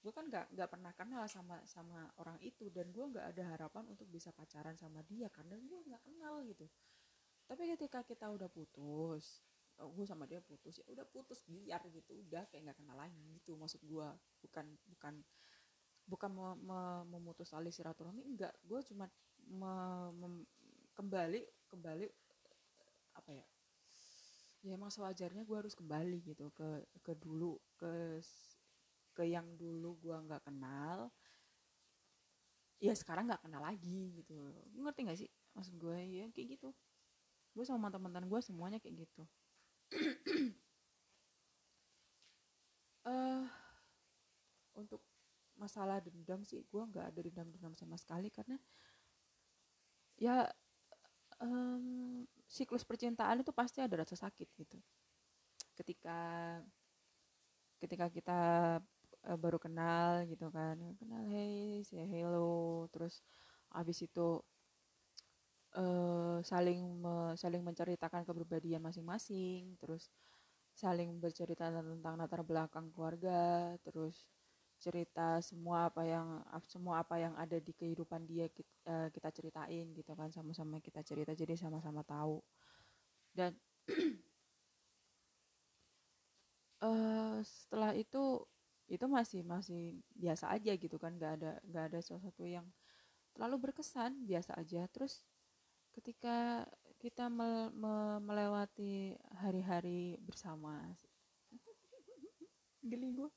[0.05, 3.89] Gue kan nggak nggak pernah kenal sama sama orang itu dan gue nggak ada harapan
[3.89, 6.69] untuk bisa pacaran sama dia karena gue nggak kenal gitu.
[7.49, 9.41] Tapi ketika kita udah putus
[9.81, 13.19] oh, gue sama dia putus ya udah putus biar gitu udah kayak nggak kenal lagi
[13.35, 14.09] gitu maksud gue
[14.45, 15.15] bukan bukan
[16.07, 16.81] bukan me, me,
[17.17, 18.53] memutus tali silaturahmi enggak.
[18.67, 19.07] Gue cuma
[19.49, 19.73] me,
[20.17, 20.29] me,
[20.93, 21.41] kembali
[21.73, 22.07] kembali
[23.17, 23.47] apa ya
[24.63, 28.23] ya emang sewajarnya gue harus kembali gitu ke ke dulu ke
[29.13, 31.11] ke yang dulu gue nggak kenal
[32.83, 34.35] ya sekarang nggak kenal lagi gitu.
[34.75, 36.69] Ngerti gak sih maksud gue ya kayak gitu.
[37.55, 39.23] Gue sama mantan-mantan gue semuanya kayak gitu.
[43.07, 43.47] Uh,
[44.83, 44.99] untuk
[45.63, 46.67] masalah dendam sih.
[46.67, 48.59] Gue nggak ada dendam-dendam sama sekali karena
[50.19, 50.47] ya
[51.43, 54.79] um, siklus percintaan itu pasti ada rasa sakit gitu.
[55.79, 56.19] Ketika
[57.83, 58.41] ketika kita
[59.27, 60.79] uh, baru kenal gitu kan.
[60.99, 62.87] Kenal hey say hello.
[62.95, 63.23] Terus
[63.75, 64.39] abis itu
[65.79, 69.75] uh, saling me, saling menceritakan kepribadian masing-masing.
[69.83, 70.11] Terus
[70.73, 73.75] saling bercerita tentang latar belakang keluarga.
[73.83, 74.23] Terus
[74.83, 79.87] cerita semua apa yang semua apa yang ada di kehidupan dia kita, eh, kita ceritain
[79.95, 82.43] gitu kan sama-sama kita cerita jadi sama-sama tahu.
[83.31, 83.55] Dan
[86.83, 88.43] uh, setelah itu
[88.91, 92.67] itu masih masih biasa aja gitu kan nggak ada nggak ada sesuatu yang
[93.33, 94.91] terlalu berkesan biasa aja.
[94.91, 95.23] Terus
[95.95, 96.67] ketika
[96.99, 100.91] kita me me melewati hari-hari bersama
[102.91, 103.31] geli gue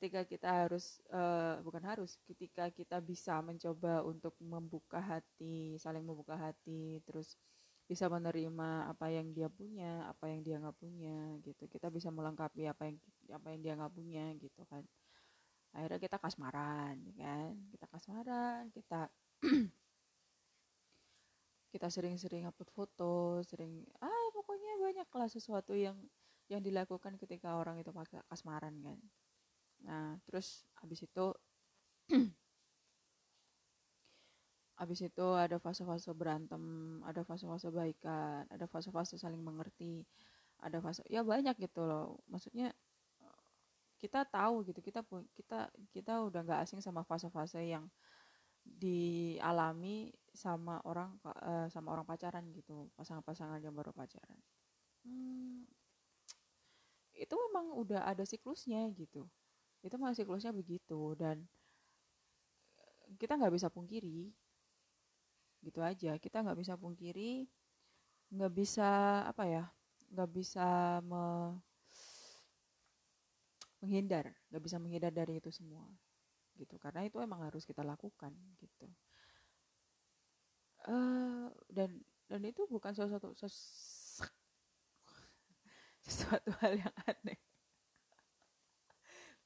[0.00, 6.40] ketika kita harus uh, bukan harus ketika kita bisa mencoba untuk membuka hati saling membuka
[6.40, 7.36] hati terus
[7.84, 11.68] bisa menerima apa yang dia punya apa yang dia nggak punya gitu.
[11.68, 12.96] Kita bisa melengkapi apa yang
[13.28, 14.88] apa yang dia nggak punya gitu kan.
[15.76, 17.52] Akhirnya kita kasmaran ya kan.
[17.68, 19.00] Kita kasmaran kita
[21.76, 26.00] kita sering-sering upload foto sering ah pokoknya banyak lah sesuatu yang
[26.48, 28.98] yang dilakukan ketika orang itu pakai kasmaran kan
[29.86, 31.26] nah terus habis itu
[34.80, 36.62] habis itu ada fase-fase berantem
[37.04, 40.04] ada fase-fase baikan ada fase-fase saling mengerti
[40.60, 42.20] ada fase ya banyak gitu loh.
[42.28, 42.72] Maksudnya
[44.00, 45.04] kita tahu gitu kita
[45.36, 47.84] kita kita udah nggak asing sama fase-fase yang
[48.64, 54.40] dialami sama orang uh, sama orang pacaran gitu pasangan-pasangan yang baru pacaran.
[55.04, 55.64] Hmm,
[57.16, 59.28] itu memang udah ada siklusnya gitu
[59.80, 61.40] itu memang siklusnya begitu dan
[63.16, 64.30] kita nggak bisa pungkiri.
[65.60, 67.48] Gitu aja kita nggak bisa pungkiri
[68.30, 68.88] nggak bisa
[69.26, 69.64] apa ya
[70.14, 71.56] nggak bisa me,
[73.82, 75.84] menghindar nggak bisa menghindar dari itu semua.
[76.56, 78.88] Gitu karena itu emang harus kita lakukan gitu.
[80.88, 83.36] Uh, dan dan itu bukan sesuatu,
[86.00, 87.49] sesuatu hal yang aneh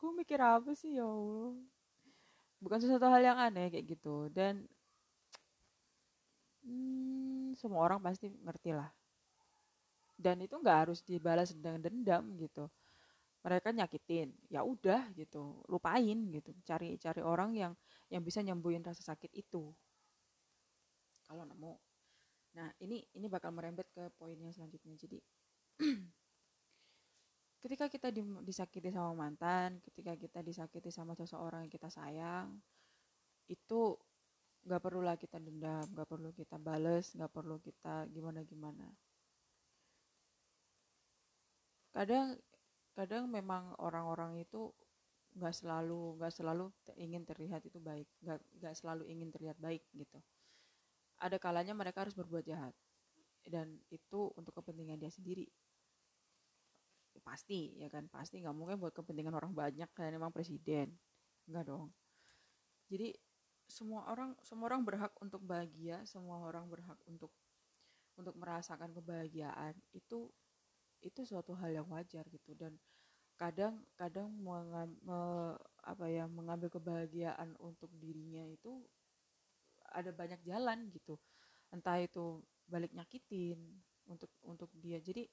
[0.04, 1.56] gue mikir apa sih ya allah?
[2.60, 4.28] Bukan sesuatu hal yang aneh kayak gitu.
[4.28, 4.68] Dan
[6.60, 8.92] hmm, semua orang pasti ngerti lah.
[10.14, 12.68] Dan itu nggak harus dibalas dengan dendam gitu.
[13.44, 15.64] Mereka nyakitin ya udah gitu.
[15.72, 16.52] Lupain gitu.
[16.68, 17.72] Cari cari orang yang
[18.12, 19.72] yang bisa nyembuhin rasa sakit itu.
[21.24, 21.80] Kalau nemu.
[22.60, 24.96] Nah ini ini bakal merembet ke poin yang selanjutnya.
[25.00, 25.18] Jadi
[27.64, 28.08] ketika kita
[28.44, 32.60] disakiti sama mantan ketika kita disakiti sama seseorang yang kita sayang
[33.48, 33.96] itu
[34.68, 38.84] nggak perlu lah kita dendam nggak perlu kita bales nggak perlu kita gimana gimana
[41.96, 42.36] kadang
[42.92, 44.68] kadang memang orang-orang itu
[45.34, 50.18] nggak selalu nggak selalu ingin terlihat itu baik nggak nggak selalu ingin terlihat baik gitu.
[51.18, 52.74] Ada kalanya mereka harus berbuat jahat
[53.46, 55.46] dan itu untuk kepentingan dia sendiri
[57.24, 58.06] pasti ya kan?
[58.12, 60.92] Pasti nggak mungkin buat kepentingan orang banyak kayak memang presiden.
[61.48, 61.88] Nggak dong.
[62.92, 63.16] Jadi
[63.64, 67.32] semua orang semua orang berhak untuk bahagia semua orang berhak untuk
[68.14, 70.28] untuk merasakan kebahagiaan itu
[71.04, 72.56] itu suatu hal yang wajar gitu.
[72.56, 72.76] Dan
[73.34, 75.20] kadang kadang mengam, me,
[75.82, 78.80] apa ya mengambil kebahagiaan untuk dirinya itu
[79.92, 81.18] ada banyak jalan gitu.
[81.74, 83.58] Entah itu balik nyakitin
[84.08, 84.96] untuk untuk dia.
[85.02, 85.28] Jadi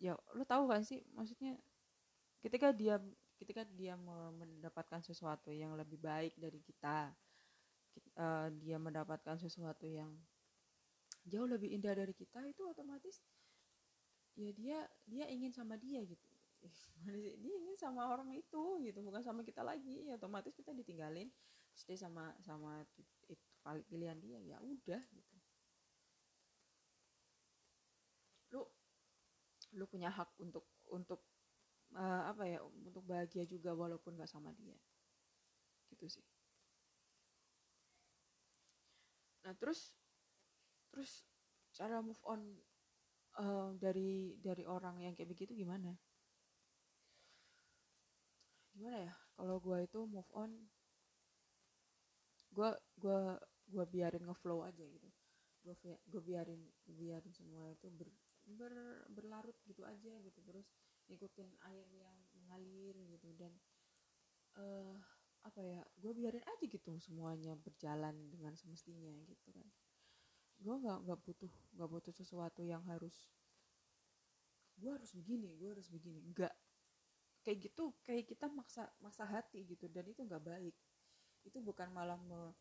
[0.00, 1.60] ya lu tahu kan sih maksudnya
[2.40, 2.96] ketika dia
[3.36, 3.96] ketika dia
[4.36, 7.12] mendapatkan sesuatu yang lebih baik dari kita
[8.16, 10.08] uh, dia mendapatkan sesuatu yang
[11.28, 13.20] jauh lebih indah dari kita itu otomatis
[14.40, 16.30] ya dia dia ingin sama dia gitu.
[17.08, 20.04] Dia ingin sama orang itu gitu bukan sama kita lagi.
[20.04, 21.32] Ya otomatis kita ditinggalin
[21.72, 22.84] stay sama sama
[23.24, 23.48] itu
[23.88, 25.39] pilihan dia ya udah gitu
[29.76, 31.22] lu punya hak untuk untuk
[31.94, 34.76] uh, apa ya untuk bahagia juga walaupun gak sama dia.
[35.90, 36.26] Gitu sih.
[39.46, 39.94] Nah terus
[40.90, 41.24] terus
[41.70, 42.40] cara move on
[43.38, 45.94] uh, dari dari orang yang kayak begitu gimana?
[48.74, 49.14] Gimana ya?
[49.38, 50.50] Kalau gue itu move on
[52.50, 53.20] gue gue
[53.70, 55.08] gue biarin ngeflow aja gitu.
[55.62, 58.10] Gue gue biarin biarin semua itu ber,
[58.54, 58.74] ber,
[59.10, 60.66] berlarut gitu aja gitu terus
[61.10, 63.28] ngikutin air yang mengalir gitu.
[63.34, 63.52] Dan
[64.58, 64.96] uh,
[65.40, 69.66] apa ya gue biarin aja gitu semuanya berjalan dengan semestinya gitu kan.
[70.60, 73.32] Gue nggak nggak butuh nggak butuh sesuatu yang harus
[74.80, 76.20] gue harus begini gue harus begini.
[76.24, 76.52] Enggak
[77.40, 80.76] kayak gitu kayak kita maksa maksa hati gitu dan itu nggak baik.
[81.40, 82.52] Itu bukan malah me,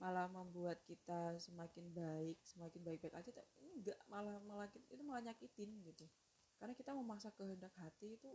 [0.00, 3.30] malah membuat kita semakin baik semakin baik-baik aja
[3.76, 6.08] enggak malah malah itu malah nyakitin gitu.
[6.56, 8.28] Karena kita memaksa kehendak hati itu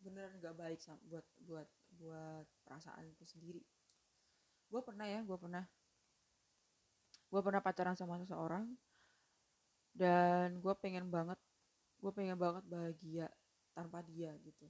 [0.00, 1.68] beneran nggak baik buat buat
[2.00, 3.62] buat perasaan itu sendiri.
[4.72, 5.64] Gue pernah ya gue pernah
[7.26, 8.64] gue pernah pacaran sama seseorang
[9.92, 11.36] dan gue pengen banget
[12.00, 13.28] gue pengen banget bahagia
[13.76, 14.64] tanpa dia gitu.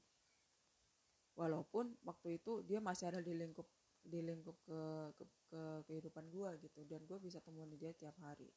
[1.39, 3.71] Walaupun waktu itu dia masih ada di lingkup
[4.07, 4.81] di lingkup ke,
[5.19, 6.81] ke, ke kehidupan gue gitu.
[6.87, 8.49] Dan gue bisa temuan dia tiap hari.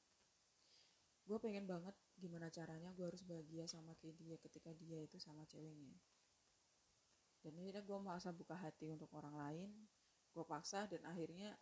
[1.25, 5.45] Gue pengen banget gimana caranya gue harus bahagia sama kayak dia ketika dia itu sama
[5.45, 5.93] ceweknya.
[7.45, 9.69] Dan akhirnya gue maksa buka hati untuk orang lain.
[10.33, 11.57] Gue paksa dan akhirnya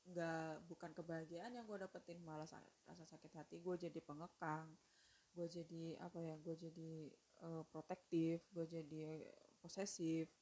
[0.00, 2.48] nggak bukan kebahagiaan yang gue dapetin malah
[2.88, 3.56] rasa sakit hati.
[3.60, 4.68] Gue jadi pengekang.
[5.32, 6.92] Gue jadi apa ya gue jadi
[7.44, 8.44] uh, protektif.
[8.52, 9.28] Gue jadi
[9.60, 10.39] posesif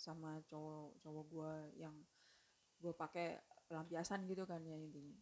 [0.00, 1.52] sama cowok cowok gue
[1.84, 1.94] yang
[2.80, 3.36] gue pakai
[3.68, 5.20] pelampiasan gitu kan ya intinya.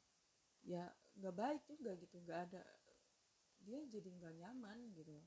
[0.62, 0.84] Ya
[1.18, 2.62] nggak baik juga gitu nggak ada
[3.58, 5.18] dia jadi nggak nyaman gitu.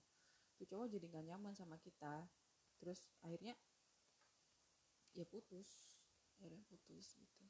[0.56, 2.24] Tuh cowok jadi nggak nyaman sama kita
[2.80, 3.54] terus akhirnya
[5.12, 5.68] ya putus
[6.40, 7.44] akhirnya putus gitu.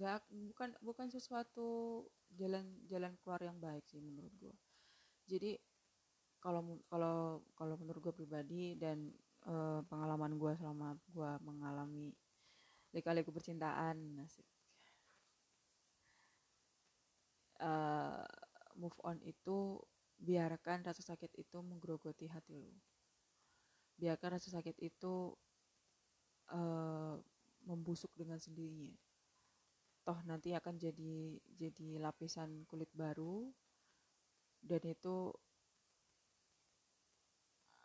[0.00, 1.68] Nggak bukan bukan sesuatu
[2.32, 4.56] jalan jalan keluar yang baik sih menurut gue
[5.26, 5.58] jadi
[6.38, 9.10] kalau kalau kalau menurut gue pribadi dan
[9.46, 12.12] uh, pengalaman gue selama gue mengalami
[12.94, 14.46] lika-liku percintaan nasib
[17.60, 18.24] uh,
[18.76, 19.80] move on itu
[20.16, 22.72] biarkan rasa sakit itu menggerogoti hati lu.
[23.96, 25.32] Biarkan rasa sakit itu
[26.52, 27.16] uh,
[27.64, 28.92] membusuk dengan sendirinya.
[30.06, 33.50] Toh nanti akan jadi jadi lapisan kulit baru
[34.62, 35.34] dan itu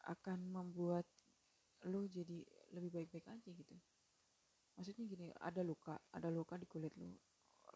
[0.06, 1.06] akan membuat
[1.90, 2.46] lu jadi
[2.78, 3.76] lebih baik-baik aja gitu.
[4.78, 7.10] Maksudnya gini ada luka ada luka di kulit lu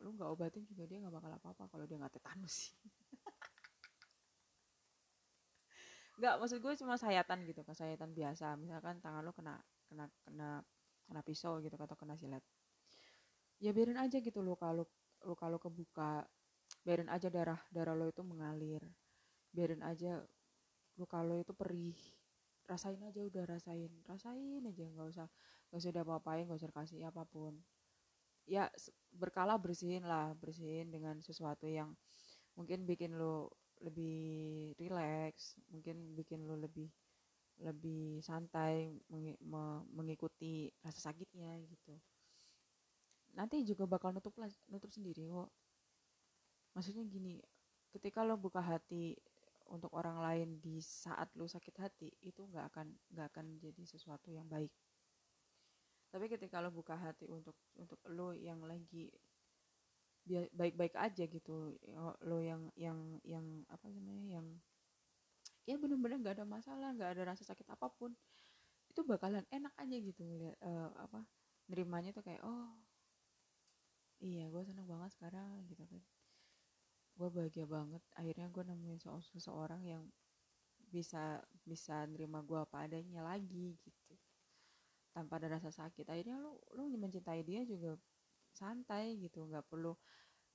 [0.03, 2.69] lu nggak obatin juga dia nggak bakal apa-apa kalau dia nggak tetanus.
[2.69, 2.75] Sih
[6.19, 8.55] nggak maksud gue cuma sayatan gitu kan sayatan biasa.
[8.59, 10.49] Misalkan tangan lu kena kena kena
[11.07, 12.43] kena pisau gitu atau kena silet.
[13.59, 14.87] Ya biarin aja gitu lo kalau
[15.23, 16.27] lo kalau kebuka.
[16.85, 18.83] Biarin aja darah darah lo itu mengalir.
[19.51, 20.23] Biarin aja
[20.95, 21.97] lo kalau itu perih
[22.65, 23.91] rasain aja udah rasain.
[24.09, 25.27] Rasain aja nggak usah
[25.69, 27.53] nggak usah apa-apain nggak usah kasih apa pun.
[28.45, 28.69] Ya
[29.13, 31.97] berkala bersihin lah bersihin dengan sesuatu yang
[32.57, 33.51] mungkin bikin lo
[33.83, 36.87] lebih rileks mungkin bikin lo lebih
[37.59, 38.91] lebih santai
[39.91, 41.95] mengikuti rasa sakitnya gitu.
[43.35, 44.35] Nanti juga bakal nutup
[44.71, 45.51] nutup sendiri kok.
[46.75, 47.39] Maksudnya gini
[47.95, 49.15] ketika lo buka hati
[49.71, 54.29] untuk orang lain di saat lo sakit hati itu nggak akan nggak akan jadi sesuatu
[54.29, 54.71] yang baik.
[56.09, 59.09] Tapi ketika lo buka hati untuk untuk lo yang lagi
[60.25, 61.77] baik-baik aja gitu
[62.25, 64.47] lo yang yang yang apa namanya yang
[65.69, 68.09] ya bener-bener nggak ada masalah nggak ada rasa sakit apa pun
[68.89, 71.25] itu bakalan enak aja gitu ngeliat uh, apa
[71.69, 72.73] nerimanya tuh kayak oh
[74.21, 76.01] iya gue seneng banget sekarang gitu kan
[77.15, 78.03] gue bahagia banget.
[78.19, 78.99] Akhirnya gue nemuin
[79.31, 80.03] seseorang yang
[80.91, 84.13] bisa bisa nerima gue apa adanya lagi gitu.
[85.15, 86.05] Tanpa ada rasa sakit.
[86.11, 87.95] Akhirnya lu lu mencintai dia juga
[88.51, 89.47] santai gitu.
[89.47, 89.95] Nggak perlu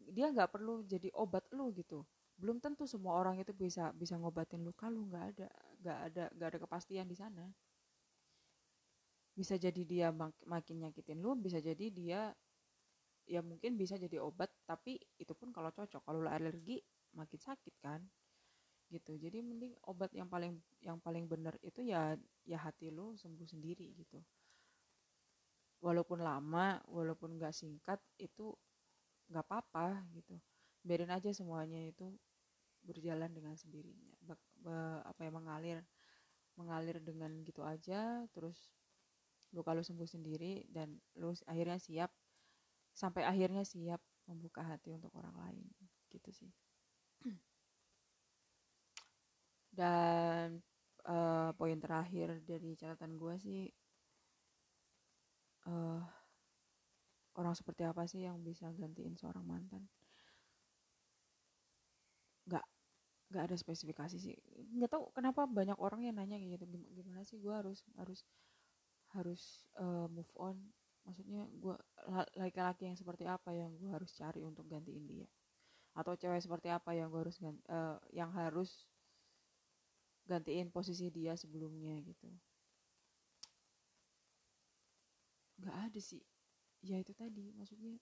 [0.01, 2.05] dia nggak perlu jadi obat lu gitu.
[2.41, 5.49] Belum tentu semua orang itu bisa bisa ngobatin luka lu nggak ada
[5.81, 7.45] nggak ada nggak ada kepastian di sana.
[9.33, 12.21] Bisa jadi dia mak makin nyakitin lu bisa jadi dia
[13.31, 16.03] ya mungkin bisa jadi obat tapi itu pun kalau cocok.
[16.03, 16.83] Kalau alergi
[17.15, 18.03] makin sakit kan.
[18.91, 19.15] Gitu.
[19.23, 23.95] Jadi mending obat yang paling yang paling benar itu ya ya hati lu sembuh sendiri
[23.95, 24.19] gitu.
[25.79, 28.51] Walaupun lama walaupun nggak singkat itu
[29.31, 30.35] nggak apa-apa gitu.
[30.83, 32.11] Biarin aja semuanya itu
[32.83, 34.11] berjalan dengan sendirinya.
[34.27, 34.75] Be, be,
[35.07, 35.79] apa ya mengalir
[36.59, 38.69] mengalir dengan gitu aja terus
[39.57, 42.13] lu kalau sembuh sendiri dan lu akhirnya siap
[43.01, 45.65] sampai akhirnya siap membuka hati untuk orang lain
[46.13, 46.53] gitu sih.
[49.79, 50.61] Dan
[51.09, 53.63] uh, poin terakhir dari catatan gue sih
[55.65, 56.05] uh,
[57.41, 59.89] orang seperti apa sih yang bisa gantiin seorang mantan?
[62.45, 62.67] Nggak
[63.33, 64.37] nggak ada spesifikasi sih.
[64.77, 68.21] Nggak tahu kenapa banyak orang yang nanya gitu gimana sih gue harus harus
[69.17, 70.61] harus uh, move on
[71.11, 71.75] maksudnya gue
[72.39, 75.27] laki-laki yang seperti apa yang gue harus cari untuk gantiin dia?
[75.99, 78.87] Atau cewek seperti apa yang gue harus ganti, uh, yang harus
[80.31, 82.31] gantiin posisi dia sebelumnya gitu?
[85.59, 86.23] Nggak ada sih.
[86.87, 87.99] Ya itu tadi maksudnya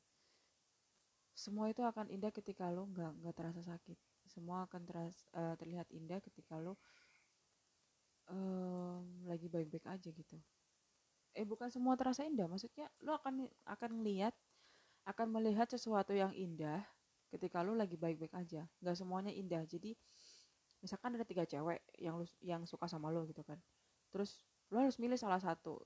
[1.33, 3.97] semua itu akan indah ketika lo nggak nggak terasa sakit.
[4.29, 6.77] Semua akan teras, uh, terlihat indah ketika lo
[8.29, 10.37] um, lagi baik-baik aja gitu
[11.37, 14.35] eh bukan semua terasa indah maksudnya lo akan akan melihat
[15.09, 16.85] akan melihat sesuatu yang indah
[17.33, 18.69] ketika lo lagi baik-baik aja.
[18.81, 19.65] Nggak semuanya indah.
[19.69, 19.97] Jadi
[20.85, 23.57] misalkan ada tiga cewek yang lu, yang suka sama lo gitu kan.
[24.13, 25.81] Terus lo harus milih salah satu.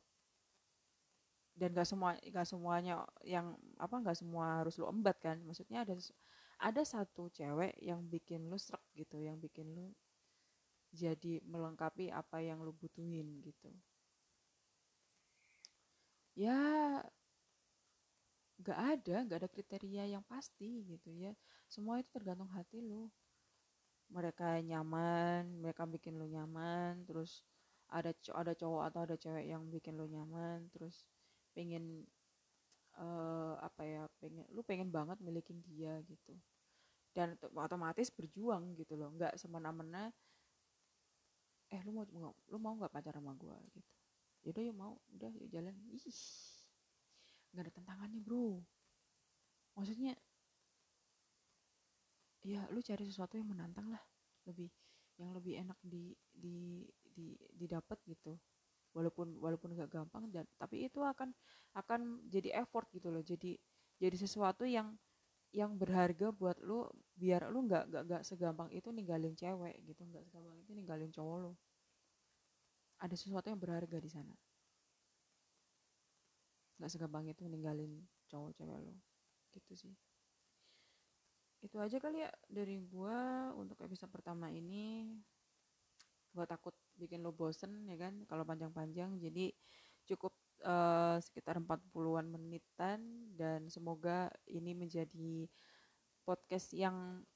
[1.52, 5.36] Dan gak semua gak semuanya yang apa gak semua harus lo embat kan.
[5.44, 5.94] Maksudnya ada
[6.62, 9.92] ada satu cewek yang bikin lo serak gitu yang bikin lo
[10.92, 13.72] jadi melengkapi apa yang lo butuhin gitu
[16.32, 16.58] ya
[18.62, 21.32] gak ada gak ada kriteria yang pasti gitu ya.
[21.66, 23.10] Semua itu tergantung hati lo
[24.12, 27.40] mereka nyaman mereka bikin lo nyaman terus
[27.88, 31.08] ada ada cowok atau ada cewek yang bikin lo nyaman terus
[31.56, 32.04] pengen
[32.96, 36.36] uh, apa ya pengen lu pengen banget milikin dia gitu.
[37.12, 40.08] Dan otomatis berjuang gitu loh nggak semena-mena
[41.72, 44.01] eh lu mau lu mau nggak pacar sama gue gitu
[44.42, 44.94] yaudah yuk mau.
[45.14, 45.74] Udah yuk jalan.
[45.90, 46.02] Ih
[47.52, 48.60] nggak ada tantangannya bro.
[49.76, 50.16] Maksudnya
[52.42, 54.02] ya lu cari sesuatu yang menantang lah.
[54.48, 54.68] Lebih
[55.20, 58.36] yang lebih enak di di di didapat gitu.
[58.92, 61.32] Walaupun walaupun gak gampang dan tapi itu akan
[61.72, 63.24] akan jadi effort gitu loh.
[63.24, 63.56] Jadi
[63.96, 64.96] jadi sesuatu yang
[65.52, 70.04] yang berharga buat lu biar lu nggak nggak nggak segampang itu ninggalin cewek gitu.
[70.04, 71.52] Nggak segampang itu ninggalin cowok lo
[73.02, 74.34] ada sesuatu yang berharga di sana.
[76.78, 77.98] Nggak segampang itu ninggalin
[78.30, 78.94] cowok cewek lo.
[79.50, 79.94] Gitu sih.
[81.62, 85.18] Itu aja kali ya dari gua untuk episode pertama ini.
[86.30, 88.22] Gua takut bikin lo bosen ya kan?
[88.30, 89.18] Kalau panjang-panjang.
[89.18, 89.50] Jadi
[90.06, 93.30] cukup uh, sekitar 40-an menitan.
[93.34, 95.50] Dan semoga ini menjadi
[96.22, 97.26] podcast yang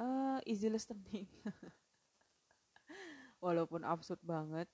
[0.00, 1.28] uh, easy listening.
[3.44, 4.68] Walaupun absurd banget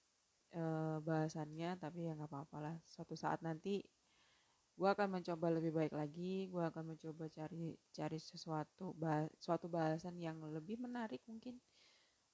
[0.55, 2.77] uh, bahasannya tapi ya nggak apa-apa lah.
[2.87, 3.83] Suatu saat nanti
[4.81, 10.17] gue akan mencoba lebih baik lagi gue akan mencoba cari cari sesuatu bah, suatu bahasan
[10.17, 11.61] yang lebih menarik mungkin.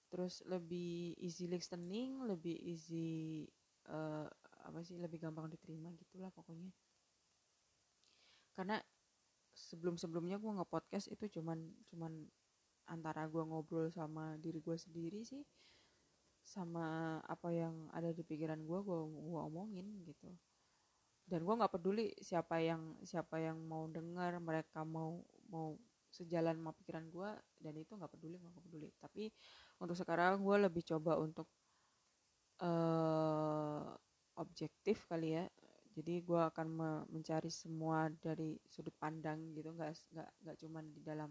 [0.07, 3.45] Terus lebih easy listening lebih easy
[3.91, 4.31] uh,
[4.67, 6.71] apa sih lebih gampang diterima gitulah pokoknya.
[8.55, 8.79] Karena
[9.57, 11.59] sebelum sebelumnya gue nge-podcast itu cuman
[11.89, 12.12] cuman
[12.87, 15.43] antara gue ngobrol sama diri gue sendiri sih
[16.47, 20.31] sama apa yang ada di pikiran gue gue gue omongin gitu.
[21.27, 25.75] Dan gue nggak peduli siapa yang siapa yang mau dengar mereka mau mau
[26.15, 27.31] sejalan sama pikiran gue
[27.61, 28.89] dan itu nggak peduli nggak peduli.
[29.03, 29.25] Tapi
[29.83, 31.51] untuk sekarang gue lebih coba untuk
[32.63, 33.91] uh,
[34.39, 35.45] objektif kali ya.
[35.97, 41.01] Jadi gue akan me mencari semua dari sudut pandang gitu nggak nggak nggak cuman di
[41.03, 41.31] dalam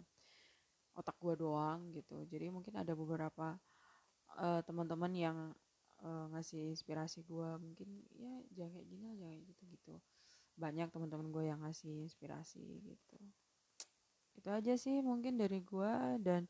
[0.92, 2.24] otak gue doang gitu.
[2.28, 3.56] Jadi mungkin ada beberapa
[4.38, 5.38] uh, teman-teman yang
[6.04, 9.94] uh, ngasih inspirasi gue mungkin ya jangan kayak gini jangan gitu gitu.
[10.56, 13.18] Banyak teman-teman gue yang ngasih inspirasi gitu.
[14.36, 16.48] Itu aja sih mungkin dari gue dan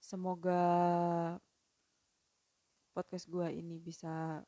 [0.00, 0.62] semoga
[2.94, 4.42] podcast gue ini bisa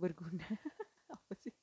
[0.00, 0.46] berguna.
[1.14, 1.54] Apa sih?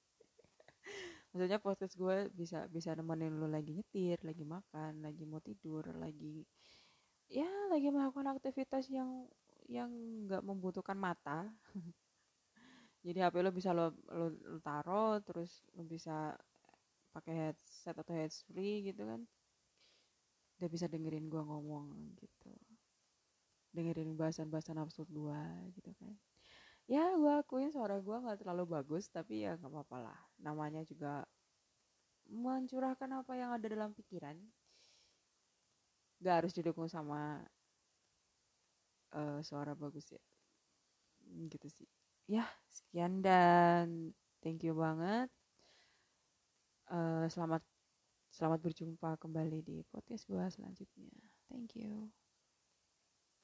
[1.31, 6.47] Maksudnya podcast gue bisa bisa nemenin lo lagi nyetir lagi makan lagi mau tidur lagi
[7.27, 9.27] ya lagi melakukan aktivitas yang
[9.67, 9.91] yang
[10.27, 11.51] nggak membutuhkan mata.
[13.05, 16.35] Jadi HP lo bisa lo lo, lo taro terus lo bisa
[17.15, 19.23] pakai headset atau headset free gitu kan.
[20.57, 22.51] Udah bisa dengerin gua ngomong gitu.
[23.71, 25.39] Dengerin bahasan-bahasan absurd gua
[25.77, 26.15] gitu kan.
[26.87, 30.19] Ya gua akuin suara gua nggak terlalu bagus tapi ya nggak apa-apa lah.
[30.39, 31.27] Namanya juga
[32.27, 34.35] mencurahkan apa yang ada dalam pikiran.
[36.17, 37.45] Gak harus didukung sama
[39.13, 40.21] uh, suara bagus ya.
[41.51, 41.89] Gitu sih.
[42.27, 44.11] Ya sekian dan
[44.43, 45.31] thank you banget.
[46.87, 47.63] Uh, selamat
[48.31, 51.11] selamat berjumpa kembali di podcast gue selanjutnya.
[51.51, 52.26] Thank you